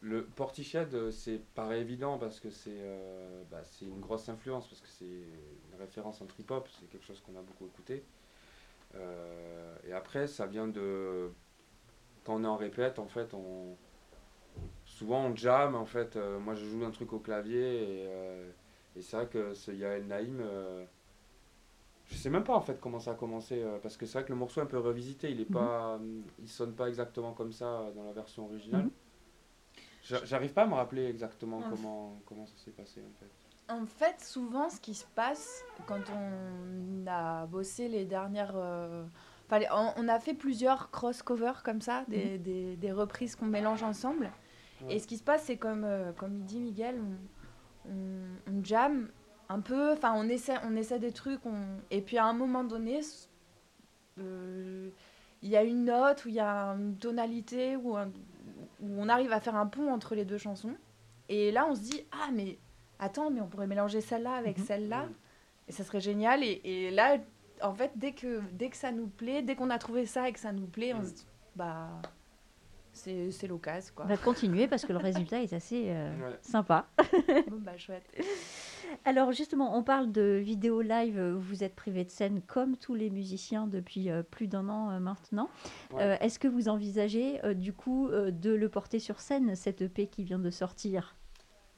[0.02, 4.68] le Portiched, euh, c'est paraît évident parce que c'est euh, bah, c'est une grosse influence,
[4.68, 8.04] parce que c'est une référence en trip-hop, c'est quelque chose qu'on a beaucoup écouté.
[8.96, 11.32] Euh, et après, ça vient de.
[12.26, 13.76] Quand on est en répète, en fait, on.
[14.86, 16.16] Souvent on jam, en fait.
[16.16, 18.10] euh, moi je joue un truc au clavier et,
[18.98, 20.42] et c'est vrai que ce Yael Naïm.
[22.06, 24.32] je sais même pas en fait comment ça a commencé parce que c'est vrai que
[24.34, 25.54] le morceau est un peu revisité, il est Mhm.
[25.54, 26.00] pas,
[26.40, 28.86] il sonne pas exactement comme ça dans la version originale.
[28.86, 28.92] Mhm.
[30.04, 31.68] J'arrive pas à me rappeler exactement Ah.
[31.70, 33.30] comment, comment ça s'est passé en fait.
[33.74, 38.54] En fait, souvent, ce qui se passe quand on a bossé les dernières.
[38.56, 39.06] euh,
[39.48, 43.84] enfin, on, on a fait plusieurs cross-covers comme ça, des, des- des reprises qu'on mélange
[43.84, 44.32] ensemble.
[44.82, 44.96] Ouais.
[44.96, 47.00] Et ce qui se passe, c'est comme, euh, comme il dit Miguel,
[47.86, 49.10] on, on, on jam
[49.50, 51.54] un peu, enfin, on essaie, on essaie des trucs, on...
[51.92, 53.02] et puis à un moment donné,
[54.20, 54.90] euh,
[55.42, 58.12] il y a une note, ou il y a une tonalité, ou un-
[58.80, 60.76] où on arrive à faire un pont entre les deux chansons.
[61.30, 62.58] Et là, on se dit, ah, mais
[63.00, 64.66] attends, mais on pourrait mélanger celle-là avec Mhm.
[64.66, 65.06] celle-là,
[65.68, 66.44] et ça serait génial.
[66.44, 67.18] Et, et là,
[67.62, 70.34] en fait, dès que, dès que ça nous plaît, dès qu'on a trouvé ça et
[70.34, 71.90] que ça nous plaît, on se dit, bah,
[72.94, 74.06] c'est c'est l'occasion, quoi.
[74.06, 76.38] On va continuer parce que le résultat est assez euh, Ouais.
[76.42, 76.88] sympa.
[77.48, 78.06] bon, bah, chouette.
[79.06, 81.18] Alors justement, on parle de vidéo live.
[81.20, 84.92] euh, Vous êtes privé de scène comme tous les musiciens depuis euh, plus d'un an
[84.92, 85.50] euh, maintenant.
[85.94, 86.04] Ouais.
[86.04, 89.82] Euh, Est-ce que vous envisagez euh, du coup euh, de le porter sur scène, cette
[89.82, 91.16] EP qui vient de sortir?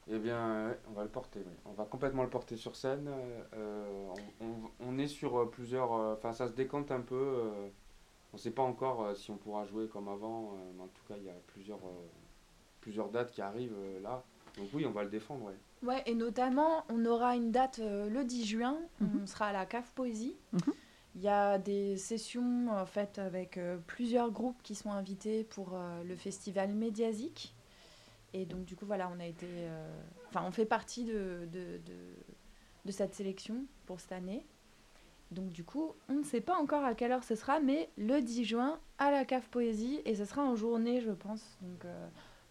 [0.08, 1.52] Eh bien, on va le porter, oui.
[1.64, 3.08] On va complètement le porter sur scène.
[3.56, 5.92] on, on- on est sur plusieurs...
[5.92, 7.50] Enfin, ça se décante un peu.
[8.32, 10.54] on ne sait pas encore si on pourra jouer comme avant.
[10.76, 11.78] mais en tout cas, il y a plusieurs,
[12.80, 14.24] plusieurs dates qui arrivent là.
[14.58, 15.54] Donc oui, on va le défendre, ouais.
[15.82, 19.20] Ouais, et notamment, on aura une date euh, le 10 juin, Mhm.
[19.22, 20.36] on sera à la Cave Poésie.
[20.52, 20.60] Mhm.
[21.16, 25.74] Il y a des sessions en fait avec euh, plusieurs groupes qui sont invités pour
[25.74, 27.54] euh, le festival Médiasique.
[28.32, 29.46] Et donc du coup voilà, on a été,
[30.30, 31.96] enfin on fait partie de, de, de,
[32.86, 34.46] de cette sélection pour cette année.
[35.32, 38.20] Donc du coup, on ne sait pas encore à quelle heure ce sera, mais le
[38.22, 41.58] 10 juin à la Cave Poésie et ce sera en journée, je pense.
[41.60, 41.84] Donc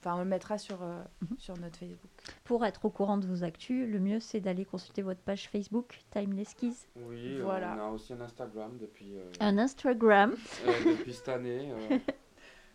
[0.03, 1.37] enfin on le mettra sur euh, Mhm.
[1.37, 2.09] sur notre Facebook.
[2.43, 5.99] Pour être au courant de vos actus, le mieux c'est d'aller consulter votre page Facebook,
[6.11, 6.87] Timeless Keys.
[6.95, 7.75] Oui, euh, Voilà.
[7.77, 10.35] on a aussi un Instagram depuis, euh, Un Instagram.
[10.65, 11.71] euh, depuis cette année.
[11.71, 11.97] euh,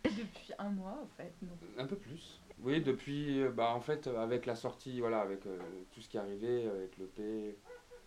[0.05, 1.33] Depuis un mois en fait.
[1.43, 1.49] non.
[1.79, 2.41] Un peu plus.
[2.61, 5.59] Oui, depuis, bah, en fait, avec la sortie, voilà, avec euh,
[5.91, 7.59] tout ce qui est arrivé, avec le P,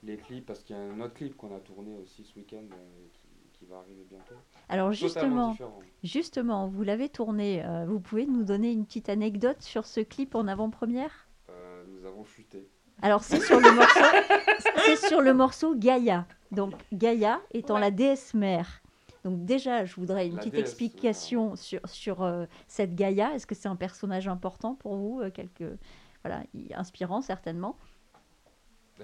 [0.03, 2.63] les clips, parce qu'il y a un autre clip qu'on a tourné aussi ce week-end
[2.71, 3.27] euh, qui,
[3.59, 4.35] qui va arriver bientôt.
[4.69, 5.55] Alors justement,
[6.03, 7.65] justement, vous l'avez tourné.
[7.65, 11.27] euh, vous pouvez nous donner une petite anecdote sur ce clip en avant-première?
[11.49, 12.67] Euh, nous avons chuté.
[13.01, 13.99] Alors c'est sur le morceau,
[14.85, 16.25] c'est sur le morceau Gaïa.
[16.51, 17.79] Donc Gaïa étant Ouais.
[17.81, 18.81] la déesse mère.
[19.23, 23.33] Donc déjà, je voudrais une La petite déesse, explication sur, sur euh, cette Gaïa.
[23.33, 25.77] Est-ce que c'est un personnage important pour vous, euh, quelque
[26.23, 26.43] voilà,
[26.75, 27.75] inspirant certainement?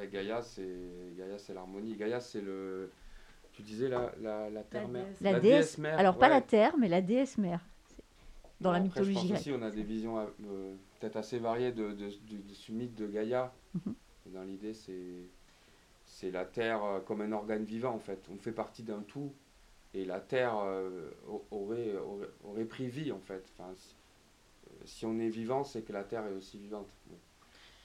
[0.01, 1.95] Et Gaïa, c'est Gaïa, c'est l'harmonie.
[1.95, 2.91] Gaïa, c'est le.
[3.55, 5.05] Tu disais la, la, la terre-mère.
[5.05, 5.21] déesse.
[5.21, 5.97] La, déesse, mère.
[5.99, 7.61] alors pas la terre, mais la déesse mère.
[8.61, 9.39] Dans la après, mythologie Je pense grecque.
[9.41, 12.95] aussi on a des visions euh, peut-être assez variées de, de, de- de ce mythe
[12.95, 13.53] de Gaïa.
[13.85, 15.29] Et Dans l'idée, c'est
[16.05, 18.19] c'est la Terre euh, comme un organe vivant en fait.
[18.33, 19.31] On fait partie d'un tout.
[19.93, 23.43] Et la Terre euh, au- aurait, aurait, aurait pris vie en fait.
[23.57, 23.95] Enfin, si,
[24.85, 26.87] si on est vivant, c'est que la Terre est aussi vivante.
[27.07, 27.17] Bon.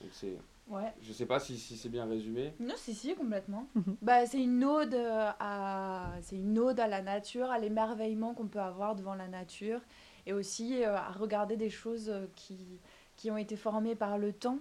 [0.00, 0.36] Donc c'est,
[0.70, 0.92] Ouais.
[1.02, 2.54] je sais pas si, si c'est bien résumé.
[2.60, 3.66] Non, si, si, complètement.
[3.74, 3.96] Mhm.
[4.00, 8.46] bah, c'est une ode euh, à, c'est une ode à la nature, à l'émerveillement qu'on
[8.46, 9.80] peut avoir devant la nature,
[10.26, 12.78] et aussi euh, à regarder des choses euh, qui,
[13.16, 14.60] qui ont été formées par le temps.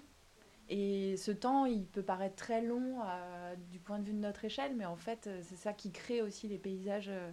[0.67, 4.45] Et ce temps, il peut paraître très long euh, du point de vue de notre
[4.45, 7.32] échelle, mais en fait, c'est ça qui crée aussi les paysages, euh,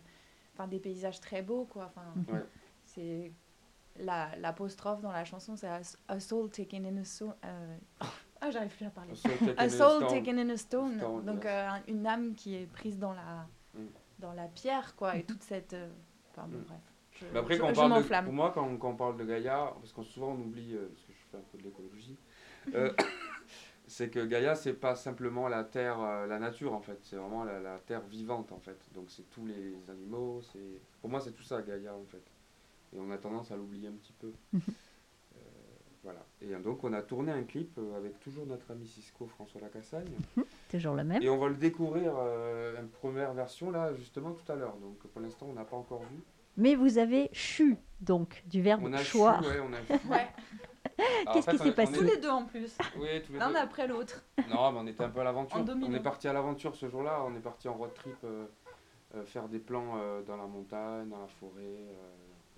[0.55, 1.87] enfin des paysages très beaux, quoi.
[1.87, 2.35] Enfin, Mhm.
[2.35, 2.45] Ouais.
[2.85, 3.33] c'est
[3.99, 7.33] la l'apostrophe dans la chanson, c'est a, a soul taken in a soul.
[8.41, 9.13] Ah, j'arrive plus à parler.
[9.57, 10.99] A soul taken in a stone.
[11.25, 13.87] Donc euh, une âme qui est prise dans la, Mm.
[14.21, 15.17] dans la pierre, quoi.
[15.17, 15.75] Et toute cette...
[15.75, 15.89] euh,
[16.33, 16.63] Enfin bon, Mm.
[16.65, 16.79] bref.
[17.21, 19.25] Je, Mais après, je- quand on parle de, pour moi, quand, quand on parle de
[19.25, 22.17] Gaïa, parce qu'on souvent on oublie, euh, parce que je fais un peu de l'écologie,
[22.75, 22.93] euh,
[23.87, 27.45] c'est que Gaïa, c'est pas simplement la terre, euh, la nature en fait, c'est vraiment
[27.45, 28.79] la, la terre vivante en fait.
[28.95, 32.23] Donc c'est tous les animaux, c'est pour moi c'est tout ça Gaïa en fait.
[32.95, 34.33] Et on a tendance à l'oublier un petit peu.
[36.07, 36.25] Voilà.
[36.41, 40.07] Et donc on a tourné un clip euh, avec toujours notre ami Cisco François Lacassagne.
[40.71, 41.21] Toujours la même.
[41.21, 44.77] Et on va le découvrir, euh, une première version là justement tout à l'heure.
[44.77, 46.23] Donc pour l'instant on n'a pas encore vu.
[46.57, 49.25] Mais vous avez chu, donc, du verbe On a chu, ouais,
[49.61, 50.07] on a chu.
[50.09, 50.29] Ouais.
[51.33, 53.57] Qu'est-ce qui s'est passé Tous les deux en plus, Oui, tous les l'un deux.
[53.57, 54.25] après l'autre.
[54.49, 55.59] Non, mais on était un peu à l'aventure.
[55.59, 57.23] En On est parti à l'aventure ce jour-là.
[57.27, 58.47] On est parti en road trip, euh,
[59.17, 62.13] euh, faire des plans euh, dans la montagne, dans la forêt, euh,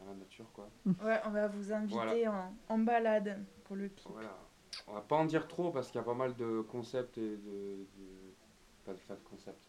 [0.08, 0.68] la nature, quoi.
[0.86, 2.52] Ouais, on va vous inviter Voilà.
[2.68, 3.90] en, en balade pour le.
[4.10, 4.34] Voilà.
[4.86, 7.36] On va pas en dire trop parce qu'il y a pas mal de concepts et
[7.36, 7.36] de.
[7.36, 8.34] de-
[8.84, 9.68] Pas, de, pas de concepts.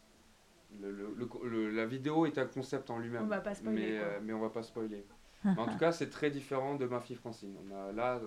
[0.79, 3.23] Le- le- le- le- la vidéo est un concept en lui-même.
[3.23, 4.07] On va pas spoiler, Mais, quoi.
[4.07, 5.03] euh, mais on va pas spoiler.
[5.43, 7.55] Mais en tout cas, c'est très différent de Ma fille Francine.
[7.65, 8.19] On a, là,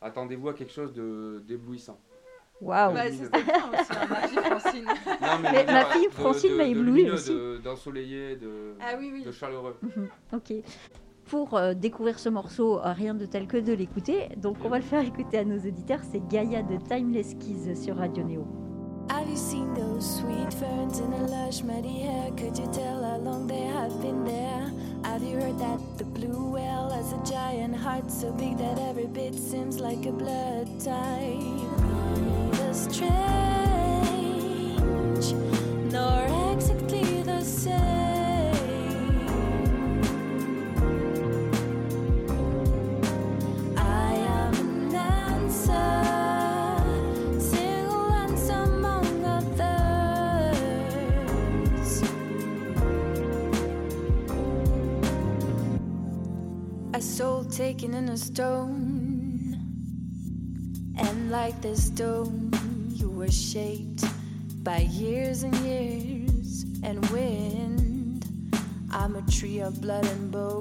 [0.00, 2.00] attendez-vous à quelque chose de- d'éblouissant.
[2.60, 2.92] Waouh.
[2.94, 3.70] Bah, bien aussi, hein,
[4.08, 4.84] ma fille Francine.
[4.84, 7.30] Non, Mais veux Ma fille de- Francine m'a ébloui aussi.
[7.34, 9.24] de- D'ensoleillé, de, Ah oui, oui.
[9.24, 9.76] de chaleureux.
[9.82, 10.52] Mhm, Ok.
[11.30, 14.30] Pour euh, découvrir ce morceau, euh, rien de tel que de l'écouter.
[14.36, 16.00] Donc on va le faire écouter à nos auditeurs.
[16.10, 18.24] C'est Gaïa de Timeless Keys sur Radio
[30.78, 31.49] type?
[58.20, 59.56] Stone,
[60.98, 62.52] and like the stone,
[62.90, 64.04] you were shaped
[64.62, 68.26] by years and years and wind.
[68.92, 70.59] I'm a tree of blood and bones.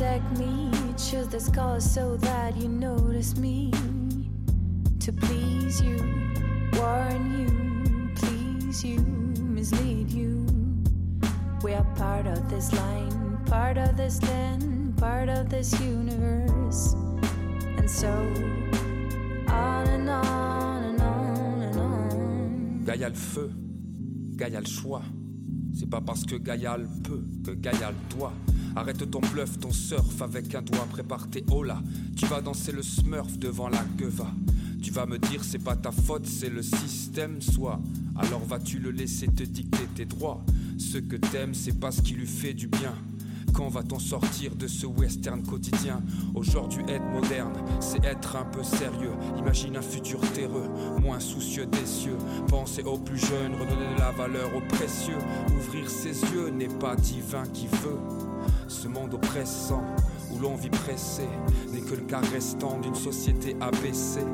[0.00, 0.70] Protect me.
[0.96, 3.70] Choose this color so that you notice me.
[5.00, 5.98] To please you,
[6.72, 9.00] warn you, please you,
[9.42, 10.46] mislead you.
[11.62, 16.94] We are part of this line, part of this land, part of this universe.
[17.76, 18.08] And so,
[19.48, 22.82] on and on and on and on.
[22.86, 23.50] Gaïa le feu,
[24.34, 25.02] Gaïa le choix.
[25.74, 28.32] C'est pas parce que Gaïa le peut que Gaïa le doit.
[28.76, 31.82] Arrête ton bluff, ton surf avec un doigt, prépare tes hola.
[32.16, 34.30] Tu vas danser le smurf devant la gueva.
[34.82, 37.80] Tu vas me dire c'est pas ta faute, c'est le système, soit.
[38.16, 40.42] Alors vas-tu le laisser te dicter tes droits?
[40.78, 42.94] Ce que t'aimes, c'est pas ce qui lui fait du bien.
[43.52, 46.00] Quand va-t-on sortir de ce western quotidien?
[46.34, 49.12] Aujourd'hui, être moderne, c'est être un peu sérieux.
[49.38, 52.16] Imagine un futur terreux, moins soucieux des cieux.
[52.48, 55.18] Penser aux plus jeunes, redonner de la valeur aux précieux.
[55.58, 58.29] Ouvrir ses yeux n'est pas divin qui veut.
[58.70, 59.82] Ce monde oppressant,
[60.32, 61.28] où l'on vit pressé,
[61.72, 64.24] n'est que le cas restant d'une société abaissée.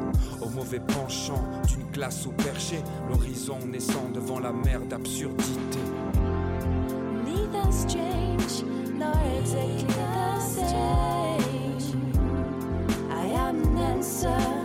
[0.42, 5.78] Au mauvais penchant d'une classe au perché, l'horizon naissant devant la mer d'absurdité.
[7.24, 8.62] Neither strange
[8.98, 9.16] nor.
[13.10, 14.55] I am an answer,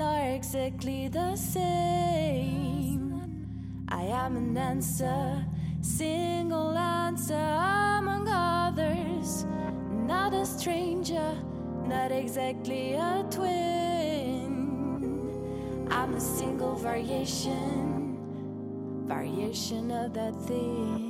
[0.00, 3.02] nor exactly the same.
[3.90, 5.44] I am an answer,
[5.82, 9.44] single answer among others.
[10.06, 11.36] Not a stranger,
[11.84, 14.56] not exactly a twin.
[15.90, 18.16] I'm a single variation,
[19.06, 21.09] variation of that thing.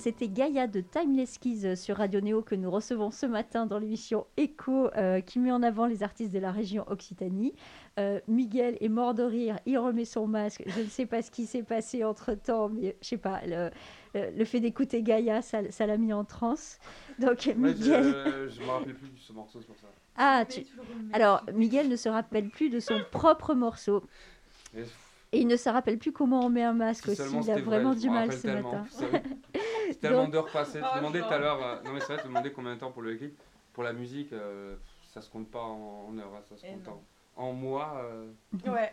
[0.00, 4.26] C'était Gaïa de Timeless Keys sur Radio Néo que nous recevons ce matin dans l'émission
[4.38, 7.52] Echo euh, qui met en avant les artistes de la région Occitanie.
[7.98, 10.62] Euh, Miguel est mort de rire, il remet son masque.
[10.66, 13.42] Je ne sais pas ce qui s'est passé entre temps, mais je sais pas,
[14.14, 16.78] le, fait d'écouter Gaïa, ça ça l'a mis en transe.
[17.18, 18.04] Donc Ouais, Miguel.
[18.48, 19.88] je, je me rappelais plus de ce morceau, c'est pour ça.
[20.16, 20.64] Ah, tu-
[21.12, 24.02] alors Miguel ne se rappelle plus de son propre morceau.
[24.72, 24.84] Mais
[25.32, 27.36] Et il ne se rappelle plus comment on met un masque si aussi.
[27.36, 28.72] Il a vrai, vraiment je du mal ce tellement.
[28.72, 28.86] matin.
[28.90, 30.80] C'est tellement d'heures passées.
[30.80, 31.64] Tu Oh, demandais je tout à l'heure.
[31.64, 33.38] euh, non, mais c'est vrai, tu demandais combien de temps pour le clip.
[33.72, 34.74] Pour la musique, euh,
[35.14, 36.92] ça se compte pas en, en heures, hein, ça se compte non.
[36.94, 37.04] en,
[37.40, 38.02] en moi.
[38.04, 38.26] euh,
[38.66, 38.92] Ouais.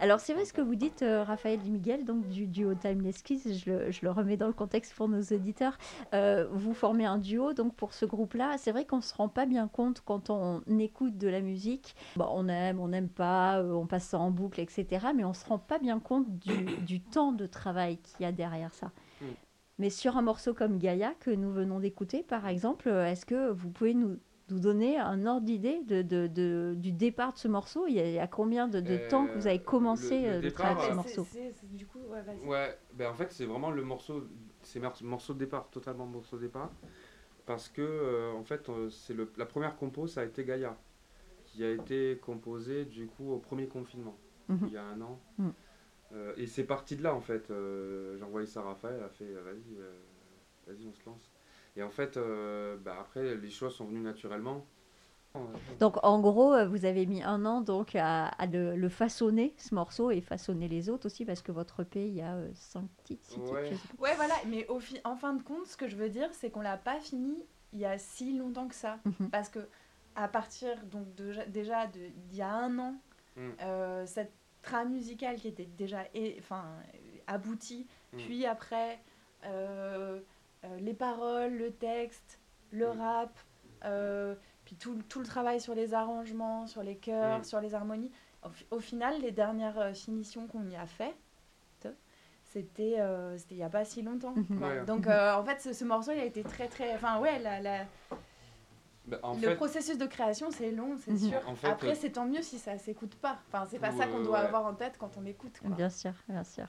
[0.00, 3.22] Alors c'est vrai ce que vous dites, euh, Raphaël et Miguel, donc du duo Timeless
[3.22, 5.78] Kiss, je le, je le remets dans le contexte pour nos auditeurs.
[6.14, 9.28] Euh, vous formez un duo, donc pour ce groupe-là, c'est vrai qu'on ne se rend
[9.28, 11.96] pas bien compte quand on écoute de la musique.
[12.16, 15.06] Bon, on aime, on n'aime pas, euh, on passe ça en boucle, etc.
[15.14, 18.28] Mais on ne se rend pas bien compte du, du temps de travail qu'il y
[18.28, 18.92] a derrière ça.
[19.20, 19.24] Mm.
[19.78, 23.68] Mais sur un morceau comme Gaïa, que nous venons d'écouter, par exemple, est-ce que vous
[23.68, 24.16] pouvez nous,
[24.50, 28.00] nous donner un ordre d'idée de, de- de- du départ de ce morceau il y,
[28.00, 30.32] a, il y a combien de, de Euh, temps que vous avez commencé le- le
[30.32, 32.46] euh, le départ, travail de ce morceau c'est- du coup, ouais, vas-y.
[32.46, 34.24] Ouais, ben en fait, c'est vraiment le morceau,
[34.62, 36.70] c'est mor- morceau de départ, totalement morceau de départ.
[37.44, 40.76] Parce que, euh, en fait, c'est le- la première compo, ça a été Gaïa,
[41.44, 44.16] qui a été composée, du coup, au premier confinement,
[44.48, 44.58] Mhm.
[44.66, 45.20] il y a un an.
[45.38, 45.52] Mhm.
[46.12, 47.50] Euh, et c'est parti de là, en fait.
[47.50, 49.92] Euh, J'ai envoyé ça à Raphaël, elle a fait, vas-y, euh,
[50.66, 51.35] vas-y, on se lance.
[51.76, 54.64] Et en fait, euh, bah, après, les choses sont venues naturellement.
[55.80, 59.52] Donc en gros, euh, vous avez mis un an donc à, à le, le façonner,
[59.58, 62.48] ce morceau, et façonner les autres aussi, parce que votre EP, il y a euh,
[62.54, 63.28] cinq titres.
[63.28, 63.70] six Ouais.
[63.98, 66.48] Ouais, voilà, mais au fi- en fin de compte, ce que je veux dire, c'est
[66.48, 68.98] qu'on l'a pas fini il y a si longtemps que ça.
[69.04, 69.28] Mhm.
[69.30, 69.58] Parce que
[70.14, 72.94] à partir donc de, déjà de- d'il y a un an,
[73.36, 73.50] Mm.
[73.60, 76.04] euh, cette trame musicale qui était déjà
[76.38, 76.64] enfin,
[76.94, 78.16] euh, aboutie, Mm.
[78.16, 78.98] puis après
[79.44, 80.20] euh, euh,
[80.80, 82.40] les paroles, le texte,
[82.70, 83.38] le rap,
[83.84, 88.10] euh, puis tout, tout le travail sur les arrangements, sur les chœurs, sur les harmonies.
[88.42, 91.14] Au, fi- au final, les dernières euh, finitions qu'on y a fait,
[92.44, 94.34] c'était euh, il n'y a pas si longtemps.
[94.50, 94.62] Mhm.
[94.62, 94.84] Ouais.
[94.86, 96.94] Donc euh, en fait, ce, ce morceau, il a été très très...
[96.94, 97.84] Enfin ouais, la, la-
[99.04, 101.18] Bah, en le fait, processus de création, c'est long, c'est Mhm.
[101.18, 101.48] sûr.
[101.48, 103.38] En fait, Après, euh, c'est tant mieux si ça s'écoute pas.
[103.48, 104.46] Enfin, c'est pas ça qu'on euh, doit ouais.
[104.46, 105.58] avoir en tête quand on écoute.
[105.60, 105.74] Quoi.
[105.74, 106.66] Bien sûr, bien sûr.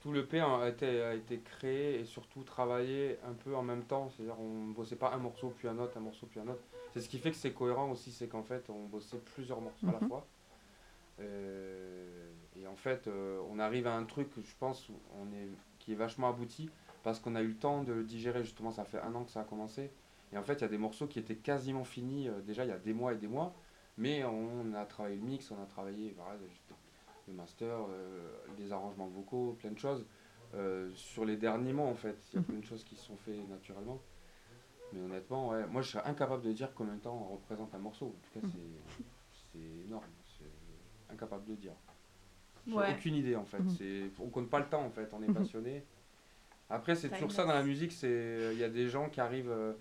[0.00, 3.84] Tout le P a été, a été créé et surtout travaillé un peu en même
[3.84, 4.08] temps.
[4.10, 6.62] C'est-à-dire on bossait pas un morceau puis un autre, un morceau puis un autre.
[6.92, 9.88] C'est ce qui fait que c'est cohérent aussi, c'est qu'en fait on bossait plusieurs morceaux
[9.88, 10.08] à la Mhm.
[10.08, 10.26] fois.
[11.20, 15.48] Euh, et en fait euh, on arrive à un truc je pense où on est,
[15.78, 16.70] qui est vachement abouti
[17.02, 18.42] parce qu'on a eu le temps de le digérer.
[18.42, 19.90] Justement ça fait un an que ça a commencé.
[20.32, 22.68] Et en fait il y a des morceaux qui étaient quasiment finis euh, déjà il
[22.68, 23.54] y a des mois et des mois.
[23.98, 26.38] Mais on a travaillé le mix, on a travaillé voilà,
[27.30, 30.04] le master, euh, les arrangements vocaux, plein de choses.
[30.54, 32.44] Euh, sur les derniers mois, en fait, il y a Mhm.
[32.46, 34.00] plein de choses qui se sont faites naturellement.
[34.92, 37.78] Mais honnêtement, ouais, moi je serais incapable de dire combien de temps on représente un
[37.78, 38.06] morceau.
[38.06, 38.52] En tout cas, Mhm.
[39.52, 40.04] c'est- énorme.
[40.38, 41.72] C'est incapable de dire.
[42.66, 42.92] J'ai Ouais.
[42.96, 43.58] aucune idée en fait.
[43.60, 43.70] Mhm.
[43.70, 45.12] C'est, on compte pas le temps en fait.
[45.12, 45.84] On est passionné.
[46.68, 47.90] Après, c'est toujours ça dans la musique.
[47.92, 49.50] C'est, il y a des gens qui arrivent.
[49.50, 49.72] euh,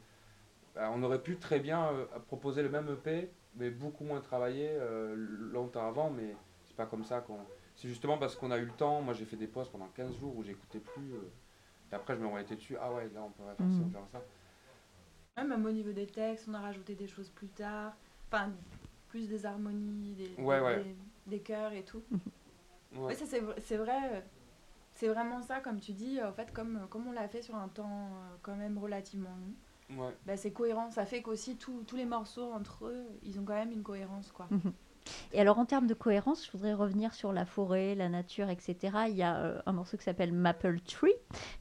[0.76, 4.68] bah, on aurait pu très bien euh, proposer le même EP, mais beaucoup moins travaillé
[4.72, 6.10] euh, longtemps avant.
[6.12, 6.36] Mais
[6.80, 7.40] pas comme ça qu'on.
[7.76, 9.02] C'est justement parce qu'on a eu le temps.
[9.02, 11.14] Moi, j'ai fait des pauses pendant 15 jours où j'écoutais plus.
[11.14, 11.30] euh,
[11.92, 12.78] et après, je me remettais dessus.
[12.80, 13.92] Ah ouais, là, on pourrait faire ça, on Mhm.
[13.92, 14.22] peut faire ça.
[15.38, 17.94] Ouais, même au niveau des textes, on a rajouté des choses plus tard.
[18.32, 18.52] Enfin,
[19.10, 20.84] plus des harmonies, des, Ouais, des, ouais.
[20.84, 20.96] des-
[21.28, 22.04] des chœurs et tout.
[22.94, 23.00] Ouais.
[23.08, 23.98] Ouais, ça, c'est vrai.
[24.14, 24.22] euh,
[24.94, 27.68] C'est vraiment ça, comme tu dis, en fait, comme, comme on l'a fait sur un
[27.70, 29.30] temps euh, quand même relativement
[29.90, 30.14] long, Ouais.
[30.26, 30.92] bah, c'est cohérent.
[30.92, 34.32] Ça fait qu'aussi tous tous les morceaux entre eux, ils ont quand même une cohérence,
[34.32, 34.48] quoi.
[35.34, 38.78] Et alors en termes de cohérence, je voudrais revenir sur la forêt, la nature, etc.
[39.10, 41.14] Il y a euh, un morceau qui s'appelle Maple Tree,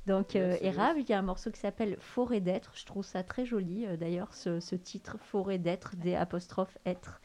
[0.07, 1.01] donc euh, érable.
[1.01, 2.73] Il y a un morceau qui s'appelle Forêt d'être.
[2.75, 7.21] Je trouve ça très joli euh, d'ailleurs, ce, ce titre Forêt d'être, des apostrophes être.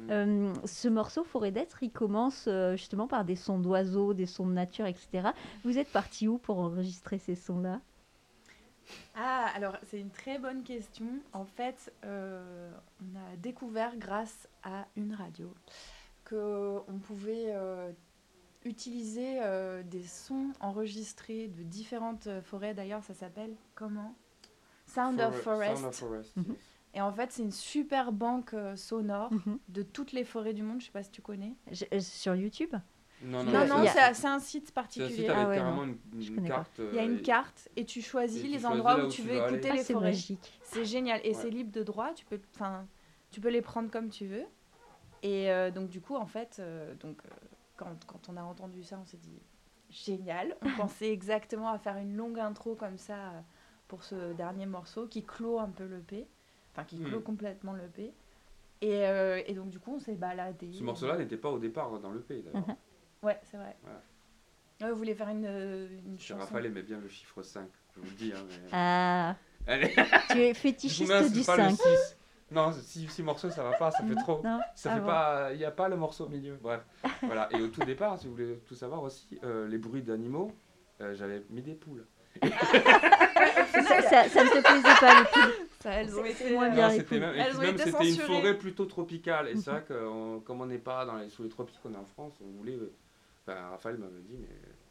[0.00, 0.10] Mm.
[0.10, 4.46] Euh, ce morceau Forêt d'être, il commence euh, justement par des sons d'oiseaux, des sons
[4.46, 5.28] de nature, etc.
[5.64, 7.80] Vous êtes parti où pour enregistrer ces sons-là?
[9.14, 11.06] Ah, alors c'est une très bonne question.
[11.32, 12.70] En fait, euh,
[13.02, 15.52] on a découvert grâce à une radio
[16.24, 17.90] que on pouvait euh,
[18.64, 22.74] utiliser euh, des sons enregistrés de différentes forêts.
[22.74, 24.14] D'ailleurs, ça s'appelle comment?
[24.86, 25.76] Sound of Forest- Forest.
[25.76, 26.44] Sound of Forest, Mhm.
[26.50, 26.56] yes.
[26.94, 29.58] Et en fait, c'est une super banque sonore Mhm.
[29.68, 30.80] de toutes les forêts du monde.
[30.80, 31.54] Je sais pas si tu connais.
[31.70, 32.74] Je- Sur YouTube?
[33.26, 33.54] Non, Non,
[33.86, 35.08] a- c'est un site C'est un particulier.
[35.10, 36.78] site avec Ah ouais, carrément une, carte.
[36.78, 39.22] Il y a euh, une carte et tu choisis et les endroits où où tu
[39.22, 39.54] veux aller.
[39.54, 40.06] écouter Ah, les c'est forêts.
[40.10, 40.60] magique.
[40.62, 41.34] C'est génial et Ouais.
[41.34, 42.12] c'est libre de droit.
[42.14, 42.86] Tu peux, enfin,
[43.30, 44.44] tu peux les prendre comme tu veux.
[45.22, 47.28] Et euh, donc du coup, en fait, euh, donc euh,
[47.76, 49.40] quand, quand on a entendu ça, on s'est dit
[49.90, 50.56] génial.
[50.62, 53.32] On pensait exactement à faire une longue intro comme ça
[53.88, 56.26] pour ce dernier morceau qui clôt un peu le P,
[56.72, 57.24] enfin qui clôt Mm.
[57.24, 58.12] complètement le P.
[58.82, 60.70] Et, euh, et donc du coup, on s'est baladé.
[60.72, 62.76] Ce morceau-là n'était pas au départ dans le P d'ailleurs.
[63.26, 63.32] Mhm.
[63.34, 63.76] Ouais, c'est vrai.
[63.82, 64.00] Voilà.
[64.82, 68.00] Ouais, vous voulez faire une, euh, une chanson Raphaël aimait bien le chiffre 5, je
[68.00, 68.32] vous le dis.
[68.34, 68.68] Hein, mais...
[68.72, 69.34] Ah,
[69.66, 69.94] Allez,
[70.30, 71.76] tu es fétichiste du pas le 5.
[71.76, 72.16] 6.
[72.52, 74.40] Non, 6 morceaux ça va pas, ça fait trop.
[74.44, 75.06] Non Ça Ah fait bon.
[75.06, 76.56] pas, il n'y a pas le morceau au milieu.
[76.62, 76.82] Bref,
[77.22, 77.48] voilà.
[77.52, 80.52] Et au tout départ, si vous voulez tout savoir aussi, euh, les bruits d'animaux,
[81.00, 82.06] euh, j'avais mis des poules.
[82.42, 86.52] ça, ça, ça ne te plaisait pas, les poules Ça, elles ont été.
[86.52, 86.88] moins bien.
[86.88, 89.48] Non, les même, Elles puis ont même, c'était une forêt plutôt tropicale.
[89.48, 91.94] Et c'est vrai que euh, comme on n'est pas dans les, sous les tropiques, on
[91.94, 92.78] est en France, on voulait.
[93.46, 94.48] Enfin, Raphaël m'avait dit, mais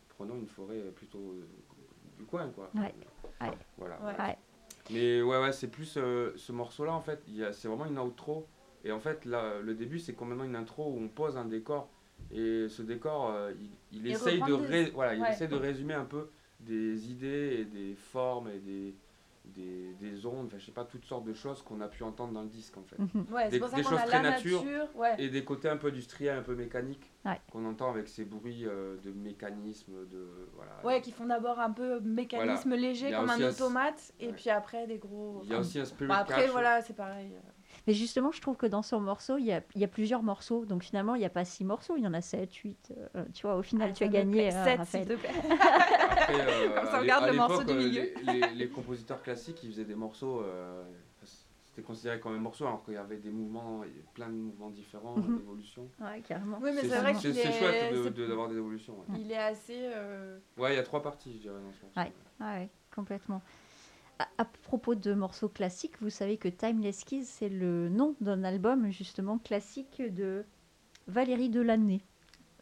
[0.09, 1.45] prenons une forêt plutôt euh,
[2.17, 2.69] du coin, quoi.
[2.83, 2.93] Ouais,
[3.49, 3.57] ouais.
[3.77, 3.99] Voilà.
[4.01, 4.17] Ouais.
[4.17, 4.37] Ouais.
[4.91, 7.85] Mais ouais, ouais, c'est plus euh, ce morceau-là, en fait, il y a- c'est vraiment
[7.85, 8.47] une outro.
[8.85, 11.89] Et en fait, là, le début, c'est complètement une intro où on pose un décor.
[12.31, 15.93] Et ce décor, euh, il, il Il essaye, de, ré- voilà, il essaie de résumer
[15.95, 16.29] un peu
[16.61, 18.95] des idées et des formes et des,
[19.53, 22.41] des, des ondes, je sais pas, toutes sortes de choses qu'on a pu entendre dans
[22.43, 22.97] le disque, en fait.
[22.99, 23.25] Mhm.
[23.31, 24.63] Ouais, Des- c'est pour ça des choses a très la nature.
[24.65, 24.87] nature.
[24.95, 25.15] Ouais.
[25.19, 27.39] Et des côtés un peu industriels, un peu mécaniques, Ouais.
[27.51, 30.27] qu'on entend avec ces bruits euh, de mécanisme, de...
[30.55, 30.71] Voilà.
[30.83, 34.33] Ouais, qui font d'abord un peu mécanisme léger comme un automate et Ouais.
[34.33, 35.41] puis après des gros.
[35.43, 36.51] Il y a aussi un spirit après catch.
[36.51, 37.31] voilà, c'est pareil.
[37.87, 40.23] Mais justement, je trouve que dans son morceau, il y a, il y a plusieurs
[40.23, 40.65] morceaux.
[40.65, 42.91] Donc finalement, il n'y a pas six morceaux, il y en a sept, huit.
[43.15, 44.55] euh, tu vois, au final, Ah, tu as gagné, plaît.
[44.55, 45.29] euh, Sept, s'il te plaît.
[46.09, 48.09] Après, euh, Comme ça, on l'é- garde à le morceau du euh, milieu.
[48.23, 50.41] Les, les- les compositeurs classiques, ils faisaient des morceaux.
[50.41, 50.83] euh,
[51.67, 53.81] c'était considéré comme un morceau, alors qu'il y avait des mouvements,
[54.13, 55.39] plein de mouvements différents, Mhm.
[55.39, 55.89] d'évolutions.
[55.99, 56.57] Ouais, carrément.
[56.61, 57.51] Oui, mais C'est- c'est vrai qu'il C'est est.
[57.59, 58.93] chouette de- c'est- de- d'avoir des évolutions.
[58.93, 59.81] Ouais, Il est assez.
[59.93, 61.99] euh, Ouais, il y a trois parties, je dirais, dans ce morceau.
[61.99, 62.13] Ouais.
[62.39, 63.41] Ah ouais, complètement.
[64.19, 68.43] À, à propos de morceaux classiques, vous savez que Timeless Keys, c'est le nom d'un
[68.45, 70.45] album justement classique de
[71.07, 72.01] Valérie Delaney,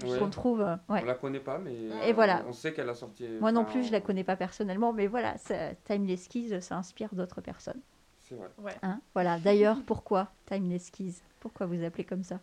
[0.03, 0.17] Ouais.
[0.17, 0.61] qu'on trouve.
[0.61, 1.01] euh, ouais.
[1.03, 2.43] On la connaît pas, mais Et euh, voilà.
[2.47, 3.27] on sait qu'elle a sorti.
[3.39, 6.75] Moi non plus, je la on- connais pas personnellement, mais voilà, ça- Timeless Keys, ça
[6.75, 7.81] inspire d'autres personnes.
[8.19, 8.49] C'est vrai.
[8.57, 8.73] Ouais.
[8.81, 8.99] hein.
[9.13, 9.37] voilà.
[9.37, 11.21] D'ailleurs, pourquoi Timeless Keys?
[11.39, 12.39] Pourquoi vous appelez comme ça?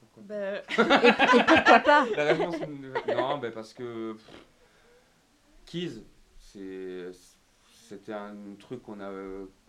[0.00, 2.06] Pourquoi bah, et, et pourquoi pas?
[2.16, 2.56] La réponse
[3.08, 4.14] Non, ben parce que
[5.64, 6.02] Keys,
[6.38, 7.10] c'est
[7.92, 9.12] c'était un truc qu'on a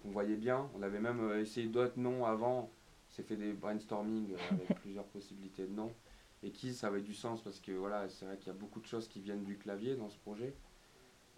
[0.02, 0.70] qu'on voyait bien.
[0.76, 2.70] On avait même euh, essayé d'autres noms avant.
[3.10, 5.94] On s'est fait des brainstorming euh, avec plusieurs possibilités de noms.
[6.42, 8.80] Et Keys, ça avait du sens parce que voilà, c'est vrai qu'il y a beaucoup
[8.80, 10.54] de choses qui viennent du clavier dans ce projet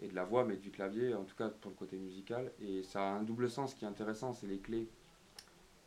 [0.00, 2.52] et de la voix, mais du clavier, en tout cas pour le côté musical.
[2.60, 4.88] Et ça a un double sens qui est intéressant, c'est les clés.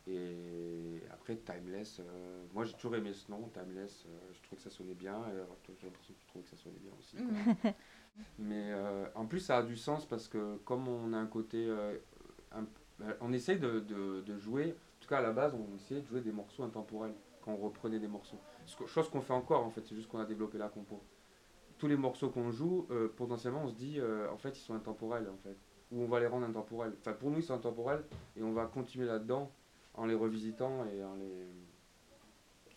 [0.08, 4.64] Et après, Timeless, euh, moi j'ai toujours aimé ce nom, Timeless, euh, je trouvais que
[4.64, 6.92] ça sonnait bien, et alors, toi, j'ai l'impression que tu trouvais que ça sonnait bien
[6.98, 7.18] aussi.
[8.38, 11.66] Mais euh, en plus, ça a du sens parce que comme on a un côté.
[11.68, 11.98] euh,
[12.52, 12.66] un-
[13.02, 16.06] euh, on essaye de, de- jouer, en tout cas à la base, on essayait de
[16.08, 18.40] jouer des morceaux intemporels quand on reprenait des morceaux.
[18.88, 21.02] Chose qu'on fait encore en fait, c'est juste qu'on a développé la compo.
[21.78, 25.30] Tous les morceaux qu'on joue, euh, potentiellement, on se dit en fait, ils sont intemporels
[25.30, 25.56] en fait.
[25.92, 26.94] Ou on va les rendre intemporels.
[27.00, 28.04] Enfin, pour nous, ils sont intemporels
[28.36, 29.50] et on va continuer là-dedans
[29.96, 31.46] en les revisitant et en les.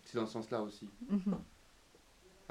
[0.04, 0.88] C'est dans ce sens-là aussi.
[1.08, 1.36] Mhm.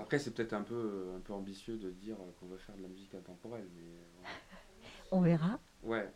[0.01, 2.75] Après, c'est peut-être un peu, euh, un peu ambitieux de dire euh, qu'on va faire
[2.75, 4.29] de la musique intemporelle, mais euh,
[5.11, 5.59] On verra.
[5.83, 6.09] ouais.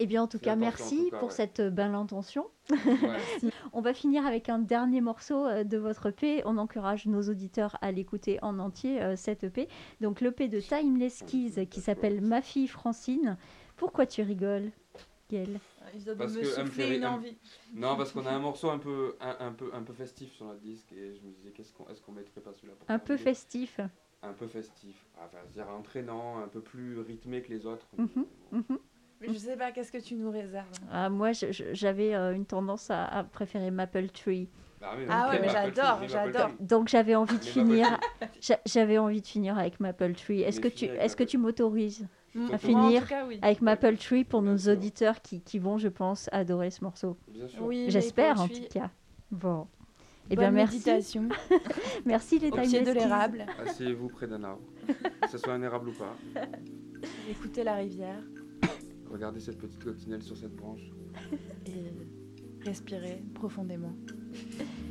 [0.00, 1.34] Eh bien, en tout cas, merci tout cas, pour ouais.
[1.34, 2.48] cette belle intention.
[2.70, 3.50] ouais.
[3.72, 6.42] On va finir avec un dernier morceau de votre EP.
[6.46, 9.68] On encourage nos auditeurs à l'écouter en entier, euh, cette EP.
[10.00, 13.36] Donc, l'EP de Timeless Keys qui s'appelle Ma fille Francine.
[13.76, 14.72] Pourquoi tu rigoles,
[15.30, 15.60] Gaëlle?
[15.94, 17.36] Il doit Parce me souffler une envie.
[17.74, 20.46] Non, parce qu'on a un morceau un peu, un, un peu, un peu festif sur
[20.46, 22.98] notre disque et je me disais, qu'est-ce qu'on, est-ce qu'on mettrait pas celui-là pour Un
[22.98, 23.80] peu festif.
[24.22, 24.96] Un peu festif.
[25.18, 27.86] Enfin, c'est-à-dire entraînant, un peu plus rythmé que les autres.
[27.98, 28.78] Mhm, mhm.
[29.20, 30.66] Mais je sais pas, qu'est-ce que tu nous réserves?
[30.90, 34.48] Ah, moi, je- je- j'avais euh, une tendance à, à préférer Maple Tree.
[34.80, 36.48] Bah, mais Ah ouais, mais j'adore, j'adore.
[36.48, 36.66] Tree.
[36.66, 37.98] Donc, j'avais envie de finir.
[38.66, 40.42] J'avais envie de finir avec Maple Tree.
[40.42, 42.06] Est-ce Mais que tu, est-ce que tu m'autorises?
[42.34, 42.50] Mm.
[42.52, 43.38] À finir cas, oui.
[43.42, 47.46] avec Maple Tree pour nos auditeurs qui, qui vont, je pense, adorer ce morceau Bien
[47.48, 47.62] sûr.
[47.64, 48.90] Oui, J'espère, en tout cas.
[49.30, 49.66] Bon.
[50.30, 50.76] Eh bien, merci.
[50.76, 51.28] méditation
[52.06, 53.44] Merci les au pied de l'érable.
[53.64, 56.16] Asseyez-vous près d'un arbre, que ce soit un érable ou pas.
[57.30, 58.22] Écoutez la rivière
[59.10, 60.90] Regardez cette petite coccinelle sur cette branche.
[61.66, 63.92] et respirez profondément.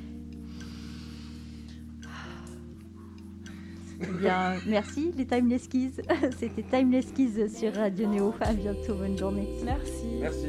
[4.19, 5.93] bien, merci les Timeless Keys.
[6.39, 8.33] C'était Timeless Keys sur Radio Néo.
[8.41, 9.47] À bientôt, bonne journée.
[9.63, 10.19] Merci.
[10.19, 10.47] Merci.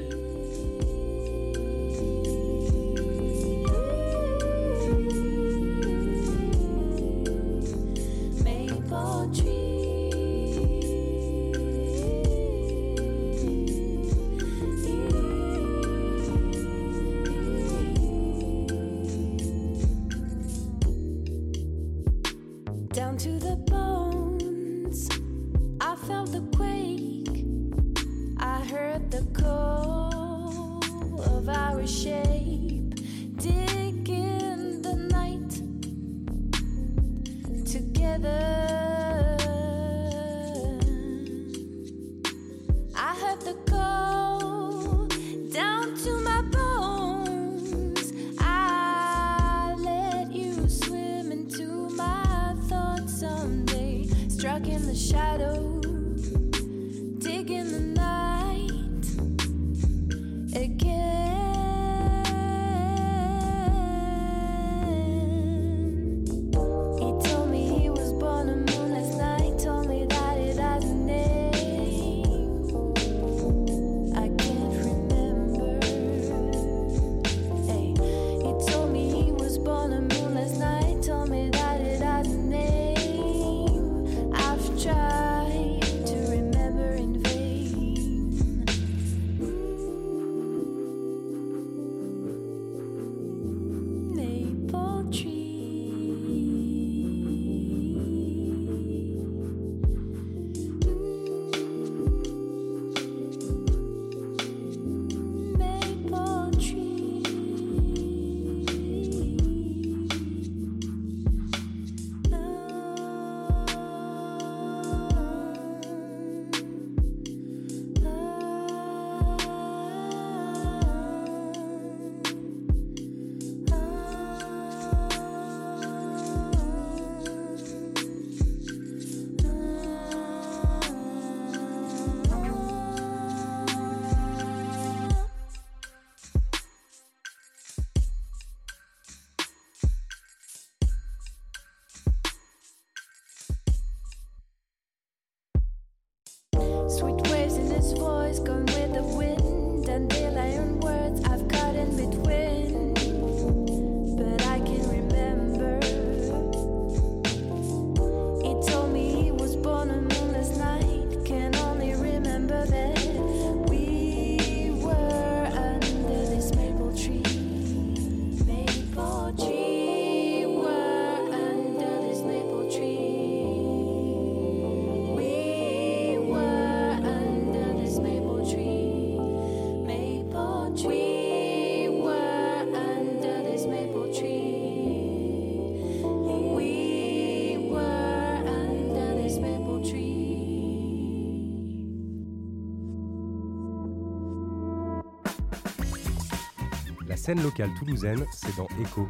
[197.25, 199.09] La scène locale toulousaine, c'est dans Echo.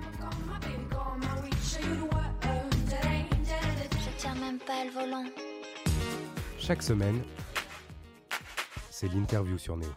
[3.90, 5.24] Je tiens même pas le volant.
[6.56, 7.20] Chaque semaine,
[8.88, 9.90] c'est l'interview sur Néo.